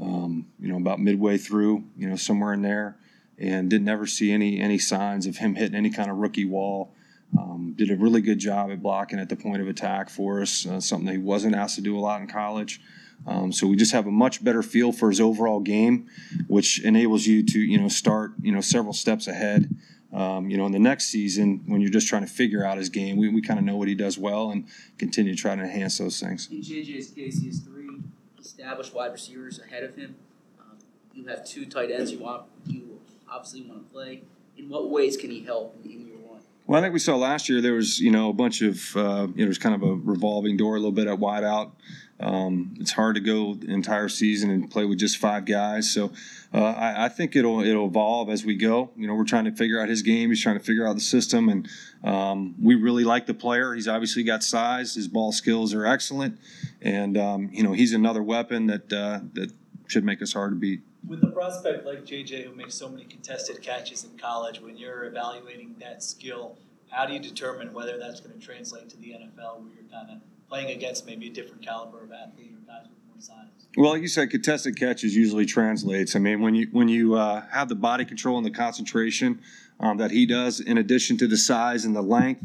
um, 0.00 0.46
you 0.58 0.68
know 0.68 0.76
about 0.76 1.00
midway 1.00 1.38
through, 1.38 1.84
you 1.96 2.08
know 2.08 2.16
somewhere 2.16 2.52
in 2.52 2.62
there, 2.62 2.96
and 3.40 3.70
didn't 3.70 3.88
ever 3.88 4.06
see 4.06 4.32
any 4.32 4.60
any 4.60 4.78
signs 4.78 5.26
of 5.26 5.38
him 5.38 5.54
hitting 5.54 5.74
any 5.74 5.90
kind 5.90 6.10
of 6.10 6.18
rookie 6.18 6.44
wall. 6.44 6.92
Um, 7.38 7.74
did 7.76 7.90
a 7.90 7.96
really 7.96 8.20
good 8.20 8.38
job 8.38 8.70
at 8.70 8.82
blocking 8.82 9.20
at 9.20 9.28
the 9.28 9.36
point 9.36 9.62
of 9.62 9.68
attack 9.68 10.10
for 10.10 10.42
us, 10.42 10.66
uh, 10.66 10.80
something 10.80 11.06
that 11.06 11.12
he 11.12 11.18
wasn't 11.18 11.54
asked 11.54 11.76
to 11.76 11.80
do 11.80 11.96
a 11.96 12.00
lot 12.00 12.20
in 12.20 12.26
college. 12.26 12.80
Um, 13.26 13.52
so 13.52 13.66
we 13.66 13.76
just 13.76 13.92
have 13.92 14.06
a 14.06 14.10
much 14.10 14.42
better 14.42 14.62
feel 14.62 14.92
for 14.92 15.10
his 15.10 15.20
overall 15.20 15.60
game, 15.60 16.08
which 16.48 16.82
enables 16.82 17.26
you 17.26 17.44
to 17.44 17.58
you 17.58 17.78
know 17.78 17.88
start 17.88 18.32
you 18.40 18.52
know 18.52 18.60
several 18.60 18.92
steps 18.92 19.26
ahead. 19.26 19.74
Um, 20.12 20.50
you 20.50 20.56
know, 20.56 20.66
in 20.66 20.72
the 20.72 20.80
next 20.80 21.06
season, 21.06 21.62
when 21.66 21.80
you're 21.80 21.90
just 21.90 22.08
trying 22.08 22.26
to 22.26 22.32
figure 22.32 22.64
out 22.64 22.78
his 22.78 22.88
game, 22.88 23.16
we, 23.16 23.28
we 23.28 23.40
kind 23.40 23.60
of 23.60 23.64
know 23.64 23.76
what 23.76 23.86
he 23.86 23.94
does 23.94 24.18
well 24.18 24.50
and 24.50 24.66
continue 24.98 25.36
to 25.36 25.40
try 25.40 25.54
to 25.54 25.62
enhance 25.62 25.98
those 25.98 26.18
things. 26.18 26.48
In 26.50 26.62
JJ's 26.62 27.10
case, 27.10 27.38
he 27.38 27.46
has 27.46 27.60
three 27.60 28.00
established 28.40 28.92
wide 28.92 29.12
receivers 29.12 29.60
ahead 29.60 29.84
of 29.84 29.94
him. 29.94 30.16
Um, 30.58 30.78
you 31.14 31.26
have 31.26 31.46
two 31.46 31.64
tight 31.64 31.92
ends 31.92 32.10
you 32.10 32.18
want 32.18 32.42
you 32.66 32.89
obviously 33.30 33.62
want 33.62 33.86
to 33.86 33.92
play. 33.92 34.22
In 34.56 34.68
what 34.68 34.90
ways 34.90 35.16
can 35.16 35.30
he 35.30 35.42
help 35.42 35.76
in, 35.82 35.90
in 35.90 36.06
year 36.06 36.16
one? 36.18 36.40
Well, 36.66 36.78
I 36.78 36.82
think 36.82 36.92
we 36.92 36.98
saw 36.98 37.16
last 37.16 37.48
year 37.48 37.60
there 37.60 37.74
was 37.74 38.00
you 38.00 38.10
know 38.10 38.30
a 38.30 38.34
bunch 38.34 38.62
of 38.62 38.96
uh, 38.96 39.28
it 39.36 39.46
was 39.46 39.58
kind 39.58 39.74
of 39.74 39.82
a 39.82 39.94
revolving 39.94 40.56
door 40.56 40.76
a 40.76 40.78
little 40.78 40.92
bit 40.92 41.06
at 41.06 41.18
wideout. 41.18 41.72
Um, 42.20 42.74
it's 42.78 42.92
hard 42.92 43.14
to 43.14 43.20
go 43.20 43.54
the 43.54 43.72
entire 43.72 44.10
season 44.10 44.50
and 44.50 44.70
play 44.70 44.84
with 44.84 44.98
just 44.98 45.16
five 45.16 45.46
guys. 45.46 45.90
So 45.90 46.12
uh, 46.52 46.62
I, 46.62 47.06
I, 47.06 47.08
think 47.08 47.34
it'll 47.34 47.62
it'll 47.62 47.86
evolve 47.86 48.28
as 48.28 48.44
we 48.44 48.56
go. 48.56 48.90
You 48.94 49.06
know, 49.06 49.14
we're 49.14 49.24
trying 49.24 49.46
to 49.46 49.52
figure 49.52 49.80
out 49.80 49.88
his 49.88 50.02
game. 50.02 50.28
He's 50.28 50.42
trying 50.42 50.58
to 50.58 50.64
figure 50.64 50.86
out 50.86 50.96
the 50.96 51.00
system, 51.00 51.48
and 51.48 51.68
um, 52.04 52.56
we 52.62 52.74
really 52.74 53.04
like 53.04 53.24
the 53.24 53.32
player. 53.32 53.72
He's 53.72 53.88
obviously 53.88 54.22
got 54.22 54.42
size. 54.42 54.94
His 54.94 55.08
ball 55.08 55.32
skills 55.32 55.72
are 55.72 55.86
excellent, 55.86 56.38
and 56.82 57.16
um, 57.16 57.48
you 57.52 57.62
know 57.62 57.72
he's 57.72 57.94
another 57.94 58.22
weapon 58.22 58.66
that 58.66 58.92
uh, 58.92 59.20
that 59.32 59.52
should 59.90 60.04
make 60.04 60.22
us 60.22 60.32
hard 60.32 60.52
to 60.52 60.56
beat. 60.56 60.80
With 61.06 61.22
a 61.24 61.28
prospect 61.28 61.84
like 61.84 62.04
JJ 62.04 62.44
who 62.44 62.54
makes 62.54 62.74
so 62.74 62.88
many 62.88 63.04
contested 63.04 63.60
catches 63.60 64.04
in 64.04 64.16
college, 64.16 64.60
when 64.60 64.76
you're 64.76 65.04
evaluating 65.04 65.74
that 65.80 66.02
skill, 66.02 66.56
how 66.90 67.06
do 67.06 67.12
you 67.12 67.20
determine 67.20 67.72
whether 67.72 67.98
that's 67.98 68.20
going 68.20 68.38
to 68.38 68.44
translate 68.44 68.88
to 68.90 68.96
the 68.96 69.08
NFL, 69.08 69.60
where 69.60 69.72
you're 69.74 69.90
kind 69.90 70.10
of 70.10 70.48
playing 70.48 70.70
against 70.70 71.06
maybe 71.06 71.28
a 71.28 71.30
different 71.30 71.62
caliber 71.62 72.02
of 72.02 72.12
athlete 72.12 72.52
or 72.52 72.66
guys 72.66 72.86
with 72.88 72.98
more 73.08 73.20
size? 73.20 73.48
Well, 73.76 73.90
like 73.90 74.02
you 74.02 74.08
said, 74.08 74.30
contested 74.30 74.76
catches 74.76 75.14
usually 75.14 75.46
translates. 75.46 76.16
I 76.16 76.18
mean, 76.18 76.40
when 76.40 76.54
you 76.54 76.68
when 76.72 76.88
you 76.88 77.14
uh, 77.14 77.44
have 77.50 77.68
the 77.68 77.76
body 77.76 78.04
control 78.04 78.36
and 78.36 78.46
the 78.46 78.50
concentration 78.50 79.40
um, 79.78 79.96
that 79.98 80.10
he 80.10 80.26
does, 80.26 80.60
in 80.60 80.78
addition 80.78 81.16
to 81.18 81.26
the 81.26 81.36
size 81.36 81.84
and 81.84 81.94
the 81.94 82.02
length, 82.02 82.44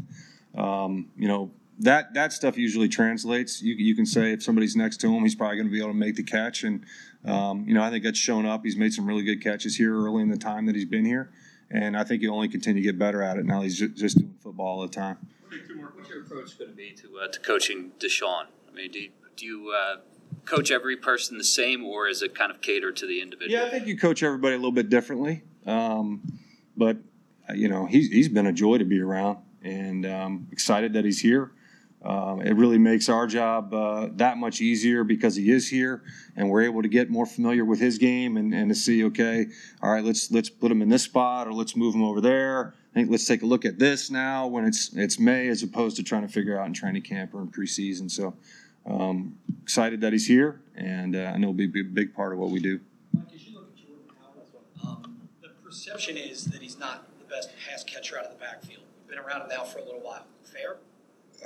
um, 0.56 1.08
you 1.16 1.28
know 1.28 1.50
that 1.80 2.14
that 2.14 2.32
stuff 2.32 2.56
usually 2.56 2.88
translates. 2.88 3.62
You 3.62 3.74
you 3.74 3.94
can 3.94 4.06
say 4.06 4.32
if 4.32 4.42
somebody's 4.42 4.76
next 4.76 4.98
to 4.98 5.08
him, 5.08 5.22
he's 5.22 5.34
probably 5.34 5.56
going 5.56 5.66
to 5.66 5.72
be 5.72 5.78
able 5.78 5.90
to 5.90 5.94
make 5.94 6.16
the 6.16 6.22
catch, 6.22 6.64
and 6.64 6.84
um, 7.24 7.64
you 7.66 7.74
know 7.74 7.82
I 7.82 7.90
think 7.90 8.04
that's 8.04 8.18
shown 8.18 8.46
up. 8.46 8.64
He's 8.64 8.76
made 8.76 8.92
some 8.92 9.06
really 9.06 9.24
good 9.24 9.42
catches 9.42 9.76
here 9.76 9.94
early 9.94 10.22
in 10.22 10.30
the 10.30 10.38
time 10.38 10.66
that 10.66 10.74
he's 10.74 10.86
been 10.86 11.04
here, 11.04 11.30
and 11.70 11.96
I 11.96 12.04
think 12.04 12.22
he'll 12.22 12.34
only 12.34 12.48
continue 12.48 12.82
to 12.82 12.86
get 12.86 12.98
better 12.98 13.22
at 13.22 13.36
it. 13.36 13.44
Now 13.44 13.62
he's 13.62 13.78
just, 13.78 13.94
just 13.94 14.18
doing 14.18 14.34
football 14.40 14.66
all 14.66 14.82
the 14.82 14.88
time. 14.88 15.18
What's 16.06 16.08
your 16.08 16.22
approach 16.22 16.58
going 16.58 16.70
to 16.70 16.76
be 16.76 16.92
to 16.92 17.18
uh, 17.18 17.28
to 17.28 17.40
coaching 17.40 17.92
DeSean? 17.98 18.46
I 18.68 18.74
mean, 18.74 18.90
do 18.90 19.00
you, 19.00 19.10
do 19.36 19.44
you 19.44 19.70
uh, 19.76 19.96
coach 20.44 20.70
every 20.70 20.96
person 20.96 21.36
the 21.36 21.44
same, 21.44 21.84
or 21.84 22.08
is 22.08 22.22
it 22.22 22.34
kind 22.34 22.50
of 22.50 22.60
catered 22.60 22.96
to 22.96 23.06
the 23.06 23.20
individual? 23.20 23.60
Yeah, 23.60 23.66
I 23.66 23.70
think 23.70 23.86
you 23.86 23.98
coach 23.98 24.22
everybody 24.22 24.54
a 24.54 24.58
little 24.58 24.72
bit 24.72 24.88
differently, 24.88 25.42
um, 25.66 26.22
but 26.76 26.98
uh, 27.50 27.54
you 27.54 27.68
know 27.68 27.86
he's 27.86 28.08
he's 28.08 28.28
been 28.28 28.46
a 28.46 28.52
joy 28.52 28.78
to 28.78 28.84
be 28.84 29.00
around, 29.00 29.38
and 29.62 30.06
um, 30.06 30.48
excited 30.52 30.92
that 30.94 31.04
he's 31.04 31.20
here. 31.20 31.52
Um, 32.04 32.40
it 32.40 32.54
really 32.54 32.78
makes 32.78 33.08
our 33.08 33.26
job 33.26 33.74
uh, 33.74 34.08
that 34.12 34.36
much 34.36 34.60
easier 34.60 35.02
because 35.02 35.34
he 35.34 35.50
is 35.50 35.68
here, 35.68 36.02
and 36.36 36.48
we're 36.48 36.62
able 36.62 36.82
to 36.82 36.88
get 36.88 37.10
more 37.10 37.26
familiar 37.26 37.64
with 37.64 37.80
his 37.80 37.98
game 37.98 38.36
and, 38.36 38.54
and 38.54 38.68
to 38.68 38.74
see, 38.74 39.04
okay, 39.06 39.46
all 39.82 39.90
right, 39.90 40.04
let's 40.04 40.30
let's 40.30 40.48
put 40.48 40.70
him 40.70 40.82
in 40.82 40.88
this 40.88 41.02
spot 41.02 41.48
or 41.48 41.52
let's 41.52 41.74
move 41.74 41.94
him 41.94 42.04
over 42.04 42.20
there 42.20 42.74
I 42.96 43.00
think 43.00 43.10
let's 43.10 43.26
take 43.26 43.42
a 43.42 43.46
look 43.46 43.66
at 43.66 43.78
this 43.78 44.10
now 44.10 44.46
when 44.46 44.64
it's 44.64 44.90
it's 44.94 45.18
May 45.18 45.48
as 45.48 45.62
opposed 45.62 45.96
to 45.96 46.02
trying 46.02 46.26
to 46.26 46.32
figure 46.32 46.58
out 46.58 46.66
in 46.66 46.72
training 46.72 47.02
camp 47.02 47.34
or 47.34 47.42
in 47.42 47.48
preseason. 47.48 48.10
So 48.10 48.34
um, 48.86 49.36
excited 49.62 50.00
that 50.00 50.14
he's 50.14 50.26
here, 50.26 50.62
and 50.74 51.14
uh, 51.14 51.30
I 51.34 51.36
know 51.36 51.50
it'll 51.50 51.68
be 51.68 51.80
a 51.80 51.84
big 51.84 52.14
part 52.14 52.32
of 52.32 52.38
what 52.38 52.48
we 52.48 52.58
do. 52.58 52.80
Mike, 53.12 53.26
as 53.34 53.46
you 53.46 53.54
look 53.54 53.68
at 53.68 53.76
Jordan 53.76 54.16
um, 54.82 55.28
the 55.42 55.50
perception 55.62 56.16
is 56.16 56.46
that 56.46 56.62
he's 56.62 56.78
not 56.78 57.06
the 57.18 57.26
best 57.26 57.50
pass 57.68 57.84
catcher 57.84 58.18
out 58.18 58.24
of 58.24 58.32
the 58.32 58.38
backfield. 58.38 58.84
We've 59.02 59.14
been 59.14 59.18
around 59.18 59.42
him 59.42 59.48
now 59.50 59.64
for 59.64 59.78
a 59.78 59.84
little 59.84 60.00
while. 60.00 60.24
Fair? 60.44 60.78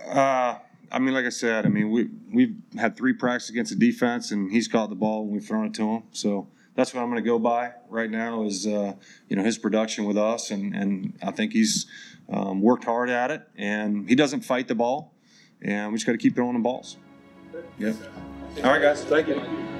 Uh, 0.07 0.59
I 0.93 0.99
mean, 0.99 1.15
like 1.15 1.25
I 1.25 1.31
said, 1.31 1.67
I 1.67 1.69
mean 1.69 1.91
we 1.91 2.09
we've 2.33 2.57
had 2.79 2.97
three 2.97 3.13
practices 3.13 3.51
against 3.51 3.79
the 3.79 3.79
defense, 3.79 4.31
and 4.31 4.51
he's 4.51 4.69
caught 4.69 4.89
the 4.89 4.97
ball 4.97 5.25
when 5.25 5.35
we've 5.35 5.45
thrown 5.45 5.67
it 5.67 5.75
to 5.75 5.83
him. 5.83 6.03
So 6.13 6.49
that's 6.75 6.95
what 6.95 7.03
I'm 7.03 7.11
going 7.11 7.23
to 7.23 7.29
go 7.29 7.39
by 7.39 7.73
right 7.89 8.11
now 8.11 8.45
is 8.45 8.67
uh, 8.67 8.95
you 9.29 9.37
know 9.37 9.43
his 9.43 9.59
production 9.59 10.05
with 10.05 10.19
us, 10.19 10.51
and 10.51 10.75
and 10.75 11.15
I 11.23 11.31
think 11.31 11.53
he's 11.53 11.87
um, 12.29 12.61
worked 12.61 12.85
hard 12.85 13.11
at 13.11 13.31
it, 13.31 13.43
and 13.57 14.09
he 14.09 14.15
doesn't 14.15 14.43
fight 14.43 14.69
the 14.69 14.75
ball, 14.75 15.13
and 15.63 15.93
we 15.93 15.97
just 15.97 16.07
got 16.07 16.13
to 16.13 16.19
keep 16.19 16.35
throwing 16.35 16.55
the 16.55 16.61
balls. 16.61 16.97
Yeah. 17.79 17.93
All 18.59 18.71
right, 18.71 18.83
guys. 18.83 19.05
Thank 19.05 19.29
you. 19.29 19.80